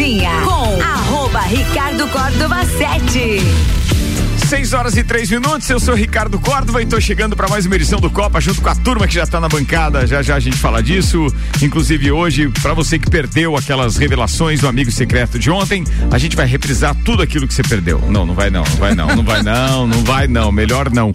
[0.00, 3.89] cozinha com arroba Ricardo Córdova 7.
[4.50, 7.76] 6 horas e três minutos, eu sou Ricardo Córdova e tô chegando para mais uma
[7.76, 10.04] edição do Copa junto com a turma que já tá na bancada.
[10.08, 11.24] Já já a gente fala disso.
[11.62, 16.34] Inclusive hoje, para você que perdeu aquelas revelações do amigo secreto de ontem, a gente
[16.34, 18.00] vai reprisar tudo aquilo que você perdeu.
[18.10, 21.14] Não, não vai não, não vai não, não vai não, não vai não, melhor não.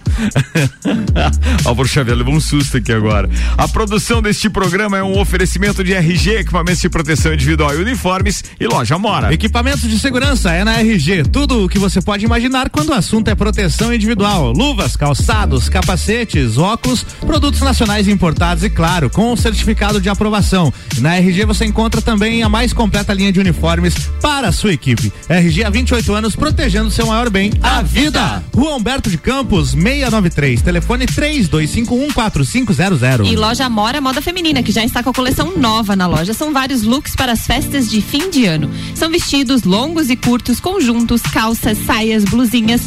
[1.66, 3.28] Álvaro Xavier levou um susto aqui agora.
[3.58, 8.42] A produção deste programa é um oferecimento de RG, equipamentos de proteção individual e uniformes
[8.58, 9.34] e loja Mora.
[9.34, 11.24] Equipamentos de segurança é na RG.
[11.24, 16.58] Tudo o que você pode imaginar quando o assunto é proteção individual, luvas, calçados, capacetes,
[16.58, 20.72] óculos, produtos nacionais importados e claro, com certificado de aprovação.
[20.98, 25.12] Na RG você encontra também a mais completa linha de uniformes para a sua equipe.
[25.28, 28.42] RG há 28 anos protegendo seu maior bem, a, vida.
[28.54, 33.26] Rua Humberto de Campos, 693, telefone 32514500.
[33.26, 36.32] E loja Mora Moda Feminina, que já está com a coleção nova na loja.
[36.32, 38.70] São vários looks para as festas de fim de ano.
[38.94, 42.82] São vestidos longos e curtos, conjuntos, calças, saias, blusinhas,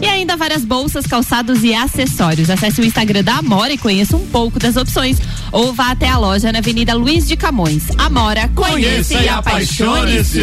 [0.00, 2.50] e ainda várias bolsas, calçados e acessórios.
[2.50, 5.18] Acesse o Instagram da Amora e conheça um pouco das opções.
[5.52, 7.84] Ou vá até a loja na Avenida Luiz de Camões.
[7.98, 10.40] Amora, conheça, conheça e apaixone-se.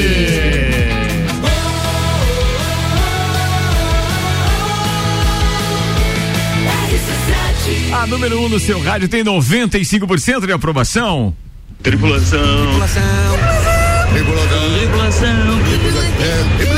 [7.94, 11.34] A número 1 um no seu rádio tem 95% de aprovação.
[11.82, 12.40] Tripulação.
[12.40, 13.02] Tripulação.
[14.14, 14.60] Tripulação.
[14.74, 15.60] Tripulação.
[16.58, 16.77] Tripulação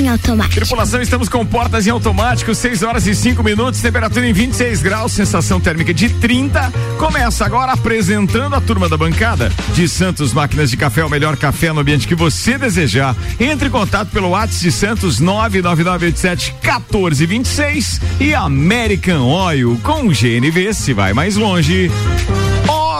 [0.00, 0.54] em automático.
[0.54, 5.12] Tripulação, estamos com portas em automático, 6 horas e 5 minutos, temperatura em 26 graus,
[5.12, 6.72] sensação térmica de 30.
[6.98, 11.72] Começa agora apresentando a turma da bancada de Santos Máquinas de Café, o melhor café
[11.72, 13.16] no ambiente que você desejar.
[13.38, 20.92] Entre em contato pelo WhatsApp de Santos 99987 1426 e American Oil com GNV se
[20.92, 21.90] vai mais longe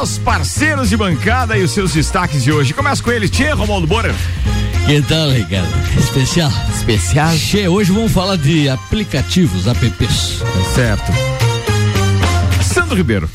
[0.02, 2.72] os parceiros de bancada e os seus destaques de hoje.
[2.72, 4.14] Começa com ele, Tia Romualdo Bora.
[4.89, 5.69] Que tal, Ricardo?
[5.98, 6.50] Especial.
[6.75, 7.36] Especial.
[7.36, 10.43] Che, hoje vamos falar de aplicativos, apps.
[10.59, 11.12] É certo.
[12.62, 13.28] Sandro Ribeiro.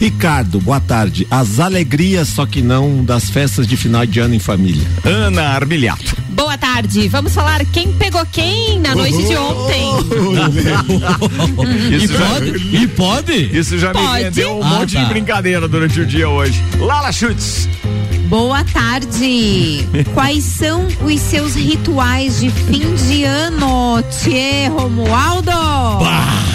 [0.00, 1.26] Ricardo, boa tarde.
[1.30, 4.82] As alegrias, só que não das festas de final de ano em família.
[5.04, 6.16] Ana Armiliato.
[6.30, 7.06] Boa tarde.
[7.08, 9.90] Vamos falar quem pegou quem na noite de ontem.
[12.00, 12.76] e, pode?
[12.76, 13.58] e pode?
[13.58, 14.06] Isso já pode?
[14.06, 15.02] me rendeu um ah, monte tá.
[15.02, 16.64] de brincadeira durante o dia hoje.
[16.78, 17.68] Lala Chutes.
[18.34, 19.86] Boa tarde.
[20.12, 25.52] Quais são os seus rituais de fim de ano, Tchê Romualdo?
[25.52, 26.53] Bah.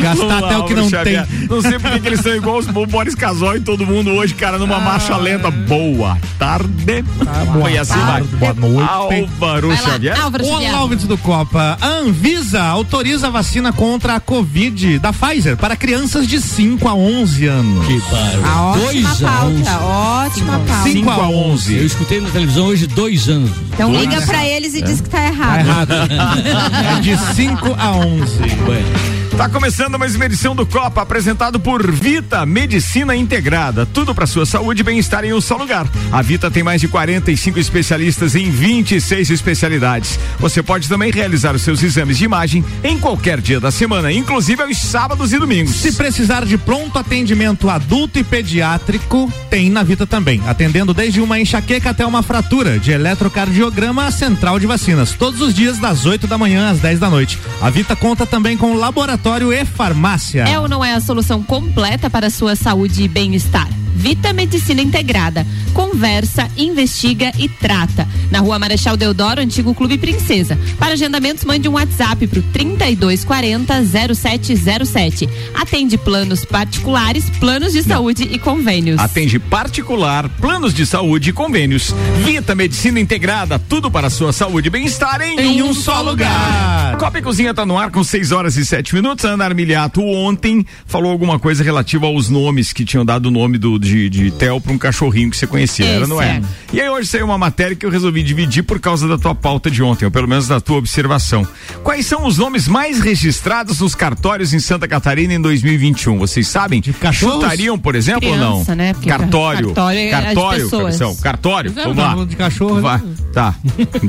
[0.00, 1.26] Gastar até o que não Xavier.
[1.26, 1.48] tem.
[1.48, 4.58] Não sei porque que eles são igual os Boris Casol e todo mundo hoje, cara,
[4.58, 4.80] numa ah.
[4.80, 5.50] marcha lenta.
[5.50, 7.04] Boa tarde.
[7.26, 8.28] Ah, boa Foi assim, tarde.
[8.36, 8.90] Boa noite.
[8.90, 10.20] Álvaro Xavier.
[10.20, 11.78] Álvaro Olá, ouvintes do Copa.
[11.80, 16.94] A Anvisa autoriza a vacina contra a Covid da Pfizer para crianças de 5 a
[16.94, 17.86] 11 anos.
[17.86, 18.02] Que
[18.44, 20.90] a ótima dois pauta, ótima pauta.
[20.90, 21.76] 5 a 11.
[21.76, 23.50] Eu escutei na televisão hoje dois anos.
[23.72, 24.02] Então dois.
[24.02, 24.82] liga para eles e é.
[24.82, 25.88] diz que tá errado.
[25.88, 26.42] Tá errado.
[26.98, 28.38] é de 5 a 11.
[28.64, 29.03] Bueno.
[29.36, 33.84] Tá começando mais uma edição do Copa, apresentado por Vita Medicina Integrada.
[33.84, 35.88] Tudo para sua saúde e bem-estar em um só lugar.
[36.12, 40.20] A Vita tem mais de 45 especialistas em 26 especialidades.
[40.38, 44.62] Você pode também realizar os seus exames de imagem em qualquer dia da semana, inclusive
[44.62, 45.74] aos sábados e domingos.
[45.74, 51.40] Se precisar de pronto atendimento adulto e pediátrico, tem na Vita também, atendendo desde uma
[51.40, 56.28] enxaqueca até uma fratura, de eletrocardiograma a central de vacinas, todos os dias das 8
[56.28, 57.36] da manhã às 10 da noite.
[57.60, 60.42] A Vita conta também com laboratório laboratório e farmácia.
[60.42, 63.68] É ou não é a solução completa para a sua saúde e bem-estar?
[63.94, 65.46] Vita Medicina Integrada.
[65.72, 68.06] Conversa, investiga e trata.
[68.30, 70.58] Na rua Marechal Deodoro, antigo Clube Princesa.
[70.78, 75.28] Para agendamentos, mande um WhatsApp para o 3240 0707.
[75.54, 79.00] Atende planos particulares, planos de saúde e convênios.
[79.00, 81.94] Atende particular, planos de saúde e convênios.
[82.24, 86.00] Vita Medicina Integrada, tudo para a sua saúde e bem-estar em, em, um, um, só
[86.02, 86.92] lugar.
[86.92, 86.98] lugar.
[86.98, 89.24] Copa e Cozinha está no ar com 6 horas e 7 minutos.
[89.24, 93.78] Ana Armiliato ontem falou alguma coisa relativa aos nomes que tinham dado o nome do
[93.84, 96.36] de, de Theo para um cachorrinho que você conhecia, Esse era, não é?
[96.36, 96.42] é?
[96.72, 99.70] E aí hoje saiu uma matéria que eu resolvi dividir por causa da tua pauta
[99.70, 101.46] de ontem, ou pelo menos da tua observação.
[101.82, 106.18] Quais são os nomes mais registrados nos cartórios em Santa Catarina em 2021?
[106.18, 106.80] Vocês sabem?
[106.80, 107.42] De cachorros?
[107.42, 108.74] Chutariam, por exemplo, Criança, ou não?
[108.76, 108.94] Né?
[109.06, 109.66] cartório.
[109.74, 111.72] Cartório, é cartório, cartório, cartório.
[111.72, 112.24] Vamos lá.
[112.24, 112.80] De cachorro.
[112.80, 112.98] Vai.
[112.98, 113.14] Né?
[113.32, 113.54] Tá.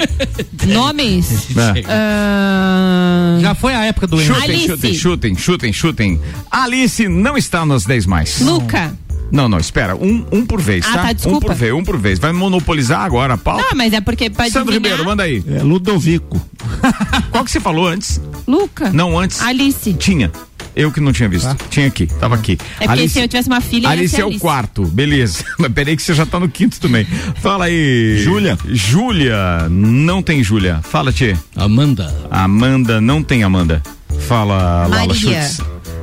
[0.68, 1.48] Nomes?
[1.58, 1.82] É.
[1.82, 3.42] Uh...
[3.42, 4.68] Já foi a época do chutem, Alice.
[4.68, 6.22] chutem, chutem, chutem, chutem.
[6.50, 8.42] Alice não está nos 10 mais.
[8.42, 8.94] Luca.
[9.32, 9.96] Não, não, espera.
[9.96, 11.02] Um, um por vez, ah, tá?
[11.04, 11.38] tá desculpa.
[11.38, 12.20] Um por vez, um por vez.
[12.20, 13.64] Vai monopolizar agora a pauta?
[13.64, 15.44] Não, mas é porque pode Sandro Ribeiro, manda aí.
[15.48, 16.40] É Ludovico.
[17.32, 18.22] Qual que você falou antes?
[18.48, 18.92] Luca.
[18.92, 19.42] Não, antes.
[19.42, 19.94] Alice.
[19.94, 20.32] Tinha.
[20.76, 21.56] Eu que não tinha visto.
[21.70, 22.58] Tinha aqui, tava aqui.
[22.82, 24.42] É porque se eu tivesse uma filha, ia Alice é o Alice.
[24.42, 25.44] quarto, beleza.
[25.58, 27.08] Mas peraí que você já tá no quinto também.
[27.42, 28.18] Fala aí.
[28.22, 28.58] Júlia.
[28.68, 30.82] Júlia, não tem Júlia.
[30.84, 31.36] Fala, Tchê.
[31.56, 32.14] Amanda.
[32.30, 33.82] Amanda, não tem Amanda.
[34.28, 35.50] Fala, Lala Maria.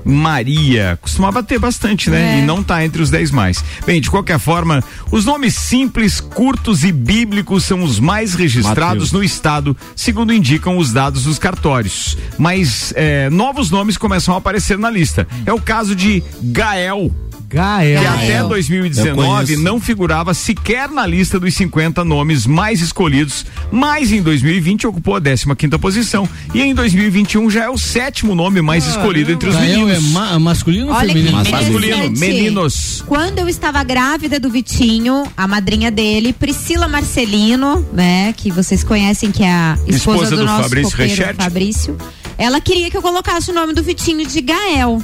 [0.05, 2.37] Maria, costumava ter bastante, né?
[2.37, 2.39] É.
[2.39, 3.63] E não tá entre os 10 mais.
[3.87, 9.13] Bem, de qualquer forma, os nomes simples, curtos e bíblicos são os mais registrados Mateus.
[9.13, 12.17] no estado, segundo indicam os dados dos cartórios.
[12.39, 15.27] Mas é, novos nomes começam a aparecer na lista.
[15.47, 17.11] É o caso de Gael,
[17.49, 18.01] Gael.
[18.01, 19.15] que até Eu 2019
[19.47, 19.63] conheço.
[19.63, 25.21] não figurava sequer na lista dos 50 nomes mais escolhidos, mas em 2020 ocupou a
[25.21, 29.55] 15 quinta posição e em 2021 já é o sétimo nome mais escolhido entre os
[29.57, 31.33] Gael é ma masculino ou feminino?
[31.33, 33.05] Masculino, meninos.
[33.07, 39.31] Quando eu estava grávida do Vitinho, a madrinha dele, Priscila Marcelino, né, que vocês conhecem
[39.31, 41.35] que é a esposa, Esposa do, do nosso Fabrício copeiro.
[41.35, 41.99] Fabrício,
[42.39, 45.03] ela queria que eu colocasse o nome do Vitinho de Gael.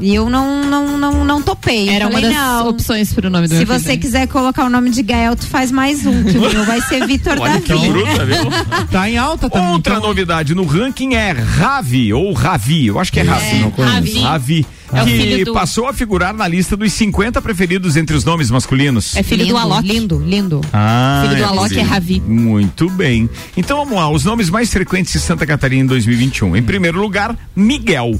[0.00, 1.88] E eu não não não, não topei.
[1.90, 2.68] Era uma falei, das não.
[2.68, 3.80] opções pro nome do Se meu filho.
[3.80, 6.80] você quiser colocar o nome de Gael, tu faz mais um, que o meu vai
[6.82, 7.88] ser Vitor Olha que Davi.
[7.88, 8.36] bruta, viu?
[8.90, 9.68] Tá em alta também.
[9.72, 10.08] Outra então.
[10.08, 13.58] novidade no ranking é Ravi, ou Ravi, eu acho que é Ravi.
[13.58, 14.20] não conheço.
[14.22, 14.66] Ravi.
[14.92, 18.50] Ravi, É que do- passou a figurar na lista dos 50 preferidos entre os nomes
[18.50, 19.14] masculinos.
[19.14, 19.86] É filho lindo, do Alok.
[19.86, 20.60] Lindo, lindo.
[20.72, 22.20] Ah, Filho do é Alok é Ravi.
[22.26, 23.30] Muito bem.
[23.56, 26.56] Então vamos lá, os nomes mais frequentes em Santa Catarina em 2021.
[26.56, 28.18] Em primeiro lugar, Miguel.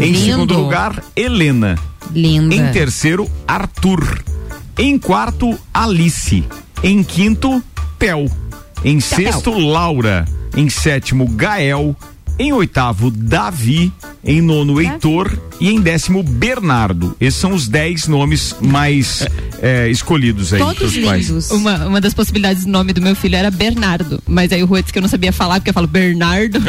[0.00, 0.18] Em Lindo.
[0.18, 1.78] segundo lugar, Helena.
[2.12, 2.54] Linda.
[2.54, 4.22] Em terceiro, Arthur.
[4.78, 6.44] Em quarto, Alice.
[6.82, 7.62] Em quinto,
[7.98, 8.30] Pel.
[8.84, 10.24] Em sexto, Laura.
[10.56, 11.96] Em sétimo, Gael.
[12.38, 13.92] Em oitavo, Davi.
[14.24, 15.38] Em nono, Heitor.
[15.60, 17.14] E em décimo, Bernardo.
[17.20, 19.24] Esses são os dez nomes mais
[19.62, 21.50] eh, escolhidos aí Todos lindos.
[21.50, 24.20] Uma, uma das possibilidades do nome do meu filho era Bernardo.
[24.26, 26.58] Mas aí o Rua disse que eu não sabia falar, porque eu falo Bernardo.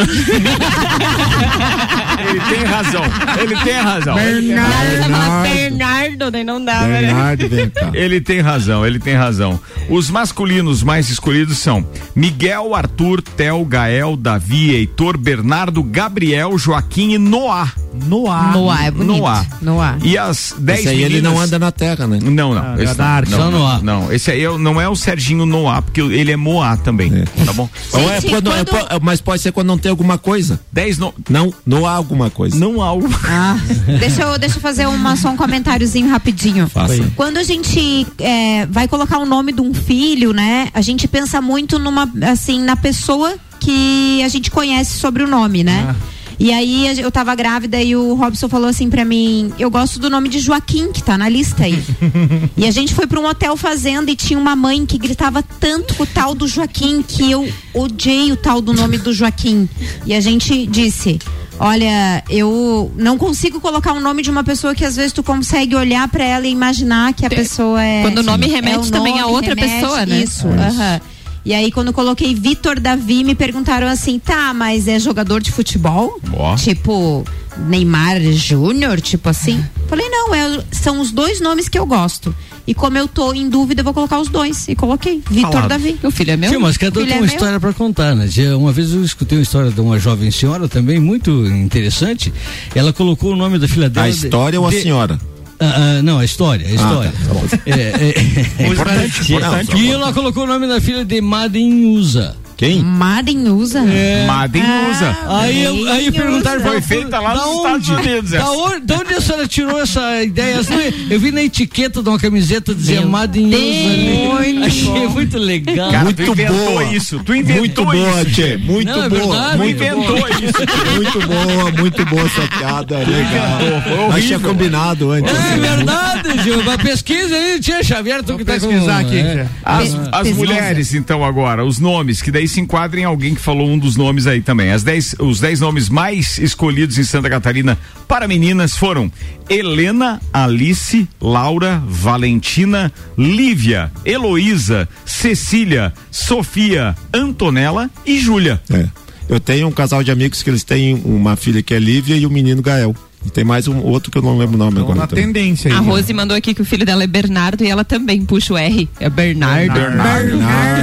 [2.27, 3.03] Ele tem razão.
[3.41, 4.15] Ele tem razão.
[4.15, 7.01] Fala Bernardo, daí não dá, né?
[7.01, 7.91] Bernardo, vem cá.
[7.93, 9.59] Ele tem razão, ele tem razão.
[9.89, 17.17] Os masculinos mais escolhidos são Miguel, Arthur, Tel, Gael, Davi, Heitor, Bernardo, Gabriel, Joaquim e
[17.17, 17.71] Noah.
[18.07, 18.51] Noah.
[18.51, 19.17] Noah, é bonito.
[19.19, 19.45] Noah.
[19.61, 19.97] Noah.
[20.03, 21.13] E as 10 Esse aí meninas...
[21.13, 22.19] ele não anda na terra, né?
[22.21, 22.61] Não, não.
[22.61, 23.81] Ah, esse é não, Só não, Noah.
[23.81, 27.23] não, esse aí é- não é o Serginho Noah, porque ele é Moá também.
[27.45, 27.69] Tá bom?
[27.95, 30.59] É Gente, quando- é quando- mas pode ser quando não tem alguma coisa.
[30.73, 31.13] 10 no...
[31.29, 32.57] Não, não há alguma coisa.
[32.57, 32.99] Não há o...
[33.25, 33.55] Ah,
[33.99, 36.67] deixa eu, deixa eu fazer uma, só um comentáriozinho rapidinho.
[36.67, 37.09] Faça.
[37.15, 40.67] Quando a gente é, vai colocar o nome de um filho, né?
[40.73, 43.33] A gente pensa muito numa, assim, na pessoa
[43.65, 45.95] que a gente conhece sobre o nome, né?
[46.37, 50.09] E aí eu tava grávida e o Robson falou assim pra mim, eu gosto do
[50.09, 51.81] nome de Joaquim, que tá na lista aí.
[52.57, 55.95] e a gente foi pra um hotel fazenda e tinha uma mãe que gritava tanto
[55.95, 59.67] com o tal do Joaquim que eu odiei o tal do nome do Joaquim.
[60.05, 61.19] E a gente disse,
[61.57, 65.73] Olha, eu não consigo colocar o nome de uma pessoa que às vezes tu consegue
[65.73, 68.01] olhar pra ela e imaginar que a pessoa é.
[68.01, 70.19] Quando o nome remete o também a outra remete, pessoa, né?
[70.19, 71.01] Isso, aham.
[71.45, 75.51] E aí, quando eu coloquei Vitor Davi, me perguntaram assim: tá, mas é jogador de
[75.51, 76.19] futebol?
[76.33, 76.55] Ó.
[76.55, 77.23] Tipo,
[77.67, 78.99] Neymar Júnior?
[78.99, 79.63] Tipo assim?
[79.87, 82.33] Falei: não, é- são os dois nomes que eu gosto.
[82.67, 84.67] E como eu tô em dúvida, eu vou colocar os dois.
[84.67, 85.67] E coloquei Vitor.
[85.67, 85.99] Davi.
[86.01, 86.49] O filho é meu?
[86.49, 87.35] Sim, mas cada um tem é uma meu?
[87.35, 88.25] história para contar, né?
[88.27, 92.33] Já Uma vez eu escutei uma história de uma jovem senhora também muito interessante.
[92.73, 94.07] Ela colocou o nome da filha dela.
[94.07, 95.19] A de- história ou a de- senhora?
[95.59, 97.11] Ah, ah, não, a história, a história.
[97.11, 97.45] tá, tá bom.
[97.65, 99.77] É, é, é, Importante, importante.
[99.77, 102.35] E ela colocou o nome da filha de Madem Usa.
[102.57, 102.81] Quem?
[102.81, 103.83] Madden usa?
[104.27, 105.17] Madem usa.
[105.27, 107.81] Aí, eu- aí perguntaram pra Foi feita lá da nos onde?
[107.83, 110.59] Estados Unidos, Da onde, da onde a senhora tirou essa ideia?
[110.59, 110.73] Assim,
[111.09, 114.55] Eu vi na etiqueta de uma camiseta dizia Meu Madem Usa ali.
[114.55, 114.65] Deus.
[114.67, 115.91] Achei muito legal.
[115.91, 116.83] Cara, Muito tu inventou boa.
[116.85, 117.19] isso.
[117.25, 118.31] Tu inventou Muito boa, isso.
[118.31, 118.57] Tchê.
[118.57, 119.21] Muito Não, é boa.
[119.21, 120.29] verdade, muito inventou boa.
[120.29, 120.95] isso.
[120.95, 122.97] Muito boa, muito boa essa piada.
[122.99, 124.09] Legal.
[124.09, 125.33] Nós tinha combinado antes.
[125.33, 126.63] É verdade, Gil.
[126.63, 128.67] Mas pesquisa aí, Tia Xavier, tu Vou que tá com...
[128.67, 129.47] pesquisar aqui, é.
[129.63, 133.67] As, as mulheres, então, agora, os nomes, que daí se enquadram em alguém que falou
[133.67, 134.71] um dos nomes aí também.
[134.71, 139.11] As dez, os 10 nomes mais escolhidos em Santa Catarina para meninas foram
[139.49, 148.61] Helena, Alice, Laura, Valentina, Lívia, Heloísa, Cecília, Sofia, Antonella e Júlia.
[148.69, 148.87] É.
[149.27, 152.25] Eu tenho um casal de amigos que eles têm uma filha que é Lívia e
[152.25, 152.95] o menino Gael.
[153.25, 154.99] E tem mais um outro que eu não lembro o nome Então, agora.
[154.99, 155.25] na também.
[155.25, 155.77] tendência aí.
[155.77, 155.87] A né?
[155.89, 158.87] Rose mandou aqui que o filho dela é Bernardo e ela também puxa o R.
[158.99, 159.73] É Bernardo.
[159.73, 160.37] Bernardo.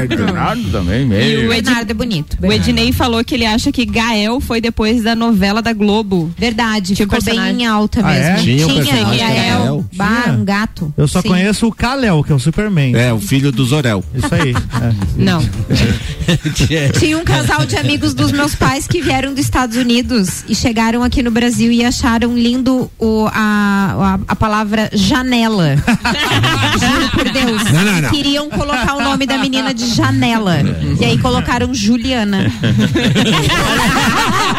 [0.09, 1.49] Bernardo também, E meio.
[1.49, 2.37] o Ed- Bernardo é bonito.
[2.43, 6.33] O Ednei falou que ele acha que Gael foi depois da novela da Globo.
[6.37, 7.57] Verdade, Tinha ficou personagem.
[7.57, 8.25] bem alta Ah, mesmo.
[8.25, 8.35] é?
[8.37, 9.85] Tinha Tinha, personagem e a que era El, Gael?
[9.95, 10.35] bah, Tinha.
[10.37, 10.95] um gato.
[10.97, 11.29] Eu só Sim.
[11.29, 12.95] conheço o Kalel, que é o Superman.
[12.97, 14.05] É, o filho do Zorel.
[14.15, 14.51] Isso aí.
[14.53, 14.93] é.
[15.17, 15.41] Não.
[16.99, 21.03] Tinha um casal de amigos dos meus pais que vieram dos Estados Unidos e chegaram
[21.03, 25.77] aqui no Brasil e acharam acharam lindo o, a, a, a palavra janela.
[25.77, 27.63] Juro por Deus.
[27.71, 28.11] Não, não, não.
[28.11, 30.59] Queriam colocar o nome da menina de janela.
[31.01, 32.51] E aí colocaram Juliana.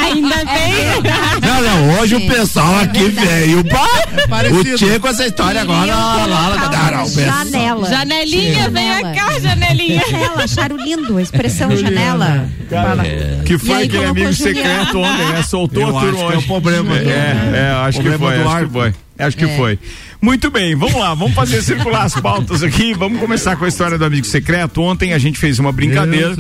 [0.02, 1.02] Ainda bem.
[1.42, 4.28] Não, não, hoje o pessoal aqui veio pra.
[4.28, 4.74] parecido.
[4.76, 5.94] O Tchê com essa história agora.
[5.96, 7.90] Lá, lá, lá, janela.
[7.90, 10.02] Janelinha, vem cá, janelinha.
[10.10, 12.48] Janela, acharam lindo a expressão janela.
[12.70, 13.04] Fala.
[13.46, 14.62] Que E foi aquele amigo Juliana.
[14.64, 15.44] secreto ontem, né?
[15.44, 18.36] Soltou Eu a turma acho que é o problema do- É, é, acho que foi,
[18.36, 18.94] acho que foi.
[19.18, 19.80] Acho que foi.
[20.22, 22.94] Muito bem, vamos lá, vamos fazer circular as pautas aqui.
[22.94, 24.82] Vamos começar com a história do amigo secreto.
[24.82, 26.36] Ontem a gente fez uma brincadeira.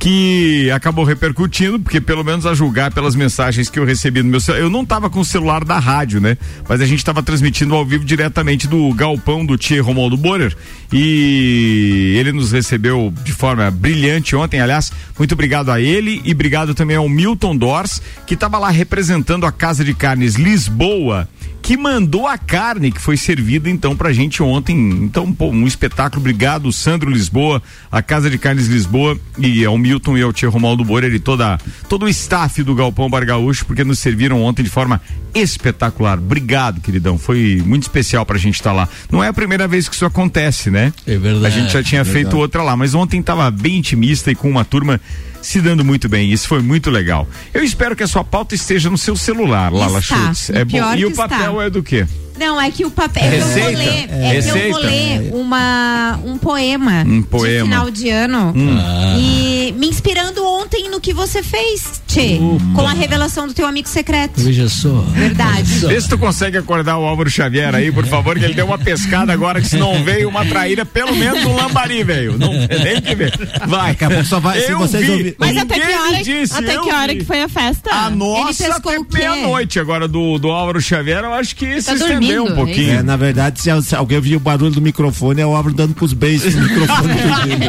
[0.00, 4.40] Que acabou repercutindo, porque pelo menos a julgar pelas mensagens que eu recebi no meu
[4.40, 4.64] celular.
[4.64, 6.38] Eu não tava com o celular da rádio, né?
[6.66, 10.56] Mas a gente tava transmitindo ao vivo diretamente do galpão do Tia Romualdo Borer.
[10.90, 14.90] E ele nos recebeu de forma brilhante ontem, aliás.
[15.18, 19.52] Muito obrigado a ele e obrigado também ao Milton Dors, que estava lá representando a
[19.52, 21.28] Casa de Carnes Lisboa
[21.62, 24.76] que mandou a carne que foi servida então pra gente ontem.
[24.76, 26.20] Então, pô, um espetáculo.
[26.20, 30.84] Obrigado, Sandro Lisboa, a Casa de Carnes Lisboa e ao Milton e ao Tia Romaldo
[30.84, 34.68] Borer e toda, todo o staff do Galpão Bar Gaúcho, porque nos serviram ontem de
[34.68, 35.00] forma
[35.34, 36.18] espetacular.
[36.18, 37.18] Obrigado, queridão.
[37.18, 38.88] Foi muito especial pra gente estar lá.
[39.10, 40.92] Não é a primeira vez que isso acontece, né?
[41.06, 41.46] É verdade.
[41.46, 44.64] A gente já tinha feito outra lá, mas ontem tava bem intimista e com uma
[44.64, 45.00] turma
[45.42, 46.30] se dando muito bem.
[46.32, 47.28] Isso foi muito legal.
[47.52, 50.16] Eu espero que a sua pauta esteja no seu celular, Lala Está.
[50.16, 50.50] Schultz.
[50.50, 50.94] É bom.
[50.94, 51.28] E o que está.
[51.28, 52.06] papel é do quê?
[52.40, 53.22] Não, é que o papel.
[53.22, 53.78] É que eu vou Receita?
[53.78, 57.58] ler, é que eu vou ler uma, um poema, Um poema.
[57.58, 58.54] de final de ano.
[58.56, 59.16] Ah.
[59.18, 62.38] E me inspirando ontem no que você fez, Tchê,
[62.74, 64.40] com a revelação do teu amigo secreto.
[64.40, 64.88] Veja só.
[65.12, 65.86] Verdade.
[65.86, 68.78] Vê se tu consegue acordar o Álvaro Xavier aí, por favor, que ele deu uma
[68.78, 72.38] pescada agora, que se não veio uma traíra, pelo menos um lambari veio.
[72.38, 73.32] Não tem que ver.
[73.66, 73.90] Vai.
[73.90, 75.34] Daqui a pouco só vai- se Eu vocês vi.
[75.38, 77.18] Mas até que hora, disse, até que hora vi.
[77.18, 77.90] que foi a festa?
[77.92, 81.96] A nossa até meia-noite agora do, do Álvaro Xavier, eu acho que se Tá
[82.38, 82.90] um pouquinho.
[82.92, 85.94] É, na verdade, se, se alguém ouvir o barulho do microfone, é o Álvaro dando
[85.94, 87.14] pros beijos no microfone.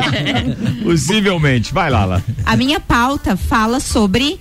[0.84, 1.74] Possivelmente.
[1.74, 2.22] Vai lá, lá.
[2.46, 4.38] A minha pauta fala sobre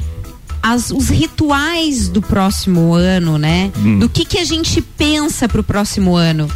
[0.62, 3.70] as- os rituais do próximo ano, né?
[3.98, 6.50] Do que, que a gente pensa pro próximo ano.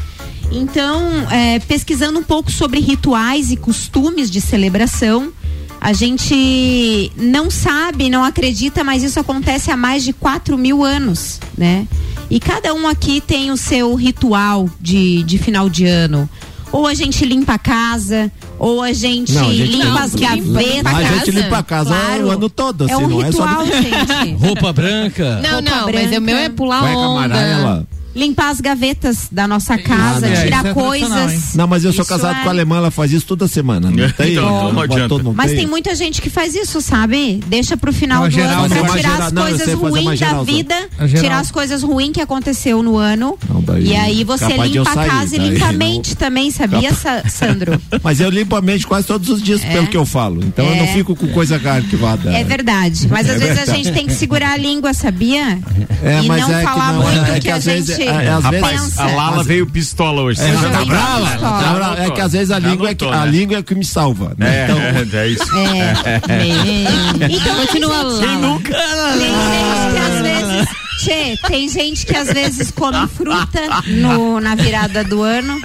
[0.53, 5.33] Então, é, pesquisando um pouco sobre rituais e costumes de celebração,
[5.81, 11.41] a gente não sabe, não acredita, mas isso acontece há mais de 4 mil anos,
[11.57, 11.87] né?
[12.31, 16.29] E cada um aqui tem o seu ritual de, de final de ano.
[16.73, 20.15] Ou a gente limpa a casa, ou a gente, Não, a gente limpa não, as
[20.15, 20.45] gavetas.
[20.75, 22.27] limpa a gente limpa a casa Claro.
[22.27, 23.45] o ano todo, É assim, um não é só.
[23.47, 24.33] ritual, gente.
[24.45, 25.41] Roupa branca.
[25.41, 26.19] Não, Roupa não, mas branca.
[26.19, 27.25] o meu é pular Cueca onda.
[27.25, 27.87] amarela.
[28.15, 30.43] Limpar as gavetas da nossa casa, Ah, não.
[30.43, 31.33] tirar é coisas.
[31.33, 31.43] hein?
[31.55, 33.91] Não, mas eu sou Isso casado é- com a alemã, ela faz isso toda semana.
[33.91, 34.33] Não tem?
[34.33, 35.09] Então, não adianta.
[35.09, 37.41] botou- não Mas tem muita gente que faz isso, sabe?
[37.47, 40.43] Deixa pro final Uma do geral, ano pra tirar geral- as não, coisas ruins da
[40.43, 40.75] vida,
[41.07, 41.23] geral.
[41.23, 43.37] tirar as coisas ruins que aconteceu no ano.
[43.49, 46.17] Não, daí- e aí você capaz limpa a sair, casa e limpa a não- mente
[46.17, 47.81] também, sabia, Sa- Sandro?
[48.03, 50.41] Mas eu limpo a mente quase todos os dias, pelo que eu falo.
[50.45, 50.93] Então eu não É.
[50.93, 52.31] fico com coisa arquivada.
[52.33, 53.09] É verdade.
[53.09, 55.59] Mas às É vezes a gente tem que segurar a língua, sabia?
[56.03, 58.29] É, e mas não é falar não, muito é que, a gente vezes- é, é,
[58.33, 60.41] às vezes- Rapaz, a Lala veio pistola hoje.
[60.41, 61.27] É, Você já tá brava?
[61.39, 62.03] Tá brava.
[62.03, 63.33] É que às vezes a Já língua, é que, anotou, a né?
[63.33, 64.35] língua é que me salva.
[64.39, 64.61] né?
[64.61, 64.79] É, Então,
[65.21, 65.45] é, é isso.
[65.57, 67.25] É.
[67.35, 68.21] Então, Continua lá.
[68.27, 68.75] Quem nunca?
[68.75, 70.69] Tem gente que às vezes.
[70.99, 75.61] Tchê, tem gente que às vezes come fruta no, na virada do ano.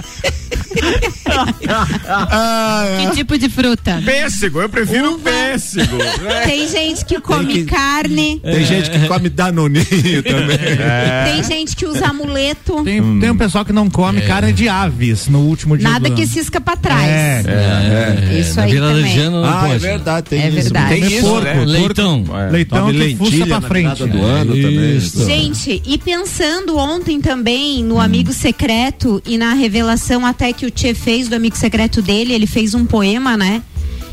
[3.10, 4.00] Que tipo de fruta?
[4.04, 5.30] Pêssego, eu prefiro Uva.
[5.30, 5.96] pêssego.
[5.96, 6.42] né?
[6.46, 8.40] Tem gente que come que- carne.
[8.40, 9.84] Tem gente que come danoninho
[10.22, 10.58] também.
[11.26, 12.82] Tem gente que usa amuleto.
[12.84, 16.14] Tem, tem um pessoal que não come carne de aves no último dia Nada do
[16.14, 16.30] que ano.
[16.32, 17.08] cisca pra trás.
[17.08, 17.42] É.
[17.46, 19.16] É, Isso na aí também.
[19.44, 19.78] Ah, é pode.
[19.78, 20.54] verdade, tem É isso.
[20.62, 20.88] verdade.
[21.00, 21.64] Tem isso, porco, né?
[21.64, 22.24] Leitão.
[22.50, 24.04] Leitão Come que fuça pra na frente.
[24.06, 24.96] do ano também.
[24.96, 25.24] Isso.
[25.24, 30.94] Gente, e pensando ontem também no amigo secreto e na revelação até que o Tchê
[30.94, 33.62] fez do amigo secreto dele, ele fez um poema, né?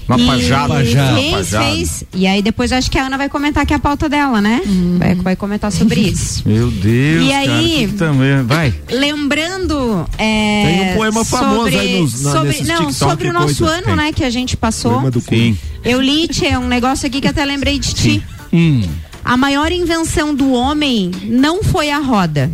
[0.07, 0.73] Uma E pajada.
[0.75, 1.15] Pajada.
[1.17, 1.65] Fez, Pajada.
[1.65, 2.03] fez.
[2.15, 4.61] E aí depois acho que a Ana vai comentar que é a pauta dela, né?
[4.97, 6.43] Vai, vai comentar sobre isso.
[6.47, 8.41] Meu Deus, E cara, aí- que que também.
[8.43, 8.73] Vai.
[8.89, 10.07] Lembrando.
[10.17, 13.57] é, Tem um poema famoso sobre, aí nos- na- sobre, Não, TikTok sobre o nosso
[13.65, 13.73] coisa.
[13.79, 13.95] ano, Tem.
[13.97, 14.11] né?
[14.13, 14.91] Que a gente passou.
[14.93, 15.35] Poema do cu.
[15.35, 15.57] Sim.
[15.83, 18.23] Eu li, Tchê, um negócio aqui que até lembrei de ti.
[18.53, 18.83] Hum.
[19.25, 22.49] A maior invenção do homem não foi a roda.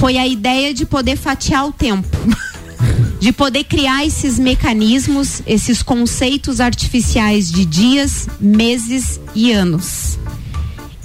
[0.00, 2.08] Foi a ideia de poder fatiar o tempo.
[3.18, 10.18] De poder criar esses mecanismos, esses conceitos artificiais de dias, meses e anos.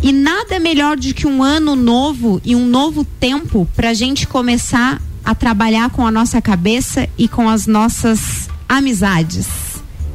[0.01, 4.27] E nada melhor do que um ano novo e um novo tempo para a gente
[4.27, 9.47] começar a trabalhar com a nossa cabeça e com as nossas amizades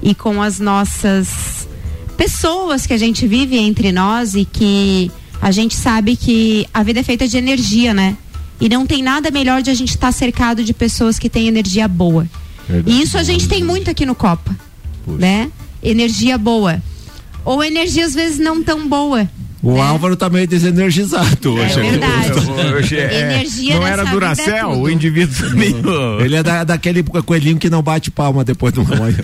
[0.02, 1.66] e com as nossas
[2.16, 5.10] pessoas que a gente vive entre nós e que
[5.40, 8.16] a gente sabe que a vida é feita de energia, né?
[8.60, 11.86] E não tem nada melhor de a gente estar cercado de pessoas que têm energia
[11.86, 12.26] boa.
[12.86, 14.54] E isso a gente tem muito aqui no Copa,
[15.06, 15.50] né?
[15.82, 16.82] Energia boa.
[17.44, 19.28] Ou energia às vezes não tão boa.
[19.62, 19.80] O né?
[19.80, 21.80] Álvaro tá meio desenergizado hoje.
[21.80, 22.30] É verdade.
[22.78, 26.20] Hoje é- Energia não era vida é o indivíduo meio.
[26.20, 29.16] Ele é da- daquele coelhinho que não bate palma depois do banho.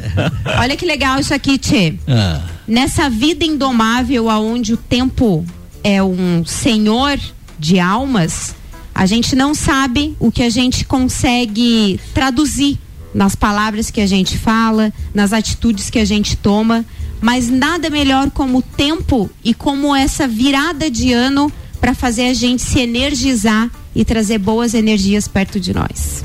[0.58, 1.94] Olha que legal isso aqui, Tchê.
[2.08, 5.44] Ah, Nessa vida indomável aonde o tempo
[5.82, 7.18] é um senhor
[7.58, 8.54] de almas,
[8.94, 12.78] a gente não sabe o que a gente consegue traduzir
[13.14, 16.84] nas palavras que a gente fala, nas atitudes que a gente toma,
[17.20, 22.34] mas nada melhor como o tempo e como essa virada de ano para fazer a
[22.34, 26.24] gente se energizar e trazer boas energias perto de nós.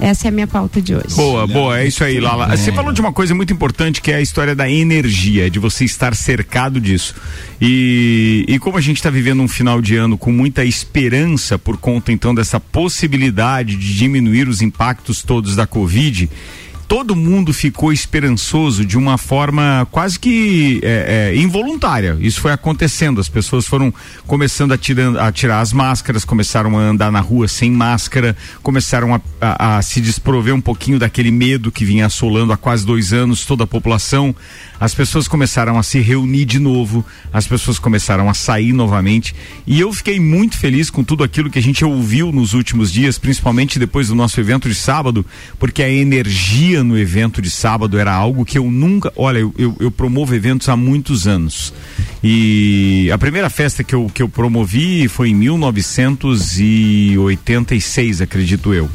[0.00, 1.14] Essa é a minha pauta de hoje.
[1.14, 2.56] Boa, boa, é isso aí, Lala.
[2.56, 5.84] Você falou de uma coisa muito importante que é a história da energia, de você
[5.84, 7.14] estar cercado disso.
[7.60, 11.76] E, e como a gente está vivendo um final de ano com muita esperança por
[11.76, 16.30] conta então dessa possibilidade de diminuir os impactos todos da Covid.
[16.90, 22.16] Todo mundo ficou esperançoso de uma forma quase que é, é, involuntária.
[22.20, 23.20] Isso foi acontecendo.
[23.20, 23.94] As pessoas foram
[24.26, 29.14] começando a, tirar- a tirar as máscaras, começaram a andar na rua sem máscara, começaram
[29.14, 33.12] a, a- a se desprover um pouquinho daquele medo que vinha assolando há quase dois
[33.12, 34.34] anos toda a população.
[34.80, 39.32] As pessoas começaram a se reunir de novo, as pessoas começaram a sair novamente.
[39.64, 43.16] E eu fiquei muito feliz com tudo aquilo que a gente ouviu nos últimos dias,
[43.16, 45.24] principalmente depois do nosso evento de sábado,
[45.56, 49.10] porque a energia no evento de sábado era algo que eu nunca.
[49.16, 51.72] Olha, eu, eu, eu promovo eventos há muitos anos.
[52.22, 58.90] E a primeira festa que eu, que eu promovi foi em 1986, acredito eu.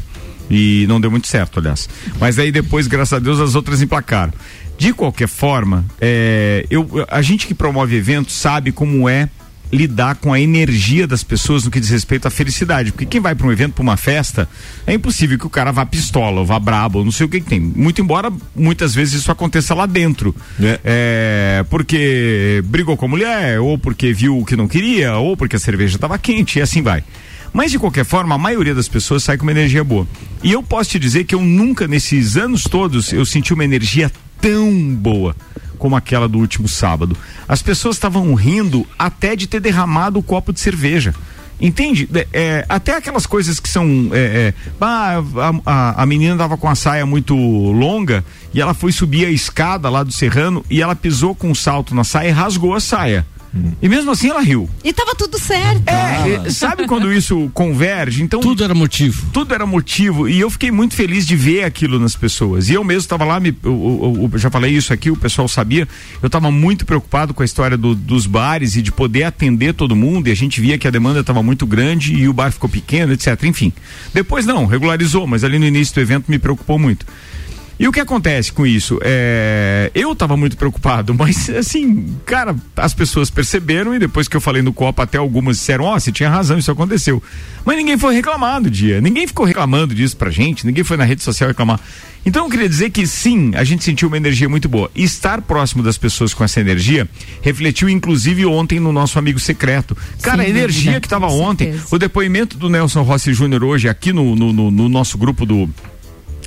[0.48, 1.88] E não deu muito certo, aliás.
[2.20, 4.32] Mas aí depois, graças a Deus, as outras emplacaram.
[4.78, 9.28] De qualquer forma, é, eu, a gente que promove eventos sabe como é
[9.72, 12.92] lidar com a energia das pessoas no que diz respeito à felicidade.
[12.92, 14.48] Porque quem vai para um evento, para uma festa,
[14.86, 17.40] é impossível que o cara vá pistola, ou vá brabo, ou não sei o que,
[17.40, 17.60] que tem.
[17.60, 20.34] Muito embora muitas vezes isso aconteça lá dentro.
[20.84, 25.56] É, porque brigou com a mulher, ou porque viu o que não queria, ou porque
[25.56, 27.02] a cerveja estava quente, e assim vai.
[27.52, 30.06] Mas de qualquer forma, a maioria das pessoas sai com uma energia boa.
[30.42, 34.12] E eu posso te dizer que eu nunca, nesses anos todos, eu senti uma energia
[34.40, 35.34] tão boa
[35.76, 37.16] como aquela do último sábado.
[37.46, 41.14] As pessoas estavam rindo até de ter derramado o copo de cerveja.
[41.58, 42.08] Entende?
[42.32, 44.10] É, até aquelas coisas que são.
[44.12, 45.22] É, é, a,
[45.64, 49.88] a, a menina tava com a saia muito longa e ela foi subir a escada
[49.88, 53.26] lá do serrano e ela pisou com um salto na saia e rasgou a saia.
[53.80, 54.68] E mesmo assim ela riu.
[54.84, 55.82] E tava tudo certo.
[55.88, 58.22] É, sabe quando isso converge?
[58.22, 59.26] Então tudo era motivo.
[59.32, 62.68] tudo era motivo e eu fiquei muito feliz de ver aquilo nas pessoas.
[62.68, 65.48] E eu mesmo estava lá, me, eu, eu- eu já falei isso aqui, o pessoal
[65.48, 65.88] sabia.
[66.22, 69.96] Eu estava muito preocupado com a história do- dos bares e de poder atender todo
[69.96, 70.28] mundo.
[70.28, 73.12] E a gente via que a demanda estava muito grande e o bar ficou pequeno,
[73.12, 73.42] etc.
[73.44, 73.72] Enfim.
[74.12, 77.06] Depois não, regularizou, mas ali no início do evento me preocupou muito.
[77.78, 78.98] E o que acontece com isso?
[79.02, 84.40] É, eu estava muito preocupado, mas assim, cara, as pessoas perceberam e depois que eu
[84.40, 87.22] falei no Copa, até algumas disseram: Ó, você tinha razão, isso aconteceu.
[87.64, 91.04] Mas ninguém foi reclamar do dia, ninguém ficou reclamando disso pra gente, ninguém foi na
[91.04, 91.78] rede social reclamar.
[92.24, 94.90] Então eu queria dizer que sim, a gente sentiu uma energia muito boa.
[94.94, 97.08] E estar próximo das pessoas com essa energia
[97.42, 99.96] refletiu inclusive ontem no nosso amigo secreto.
[100.22, 104.12] Cara, Sem a energia que estava ontem, o depoimento do Nelson Rossi Júnior hoje aqui
[104.12, 105.68] no, no, no- no nosso grupo do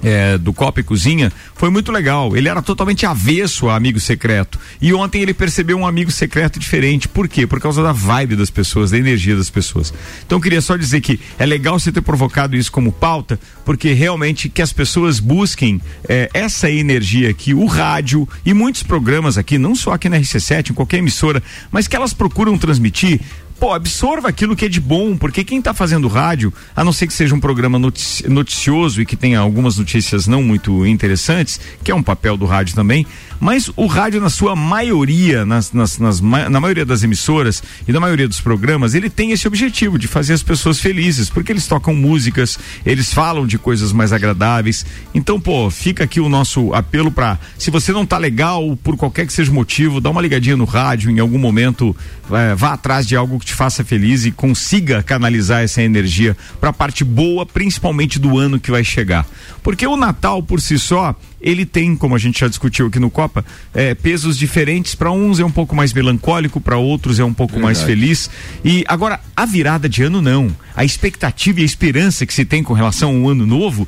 [0.04, 2.36] é, do Copa e Cozinha foi muito legal.
[2.36, 4.60] Ele era totalmente avesso a amigo secreto.
[4.82, 7.08] E ontem ele percebeu um amigo secreto diferente.
[7.08, 7.46] Por quê?
[7.46, 9.94] Por causa da vibe das pessoas, da energia das pessoas.
[10.26, 14.50] Então queria só dizer que é legal você ter provocado isso como pauta, porque realmente
[14.50, 19.76] que as pessoas busquem é, essa energia que o rádio e muitos programas aqui, não
[19.76, 23.22] só aqui na RC7, em qualquer emissora, mas que elas procuram transmitir
[23.60, 27.08] pô, absorva aquilo que é de bom, porque quem está fazendo rádio, a não ser
[27.08, 31.92] que seja um programa notici- noticioso e que tenha algumas notícias não muito interessantes, que
[31.92, 33.06] é um papel do rádio também,
[33.40, 38.00] mas o rádio, na sua maioria, nas, nas- nas na maioria das emissoras e na
[38.00, 41.94] maioria dos programas, ele tem esse objetivo de fazer as pessoas felizes, porque eles tocam
[41.96, 44.86] músicas, eles falam de coisas mais agradáveis.
[45.14, 49.26] Então, pô, fica aqui o nosso apelo para, se você não tá legal, por qualquer
[49.26, 51.96] que seja o motivo, dá uma ligadinha no rádio, em algum momento,
[52.32, 56.70] é, vá atrás de algo que te faça feliz e consiga canalizar essa energia para
[56.70, 59.26] a parte boa, principalmente do ano que vai chegar.
[59.64, 63.10] Porque o Natal por si só, ele tem, como a gente já discutiu aqui no
[63.10, 64.94] Copa, é, pesos diferentes.
[64.94, 68.30] Para uns é um pouco mais melancólico, para outros é um pouco mais feliz.
[68.64, 70.56] E agora, a virada de ano não.
[70.76, 73.88] A expectativa e a esperança que se tem com relação ao ano novo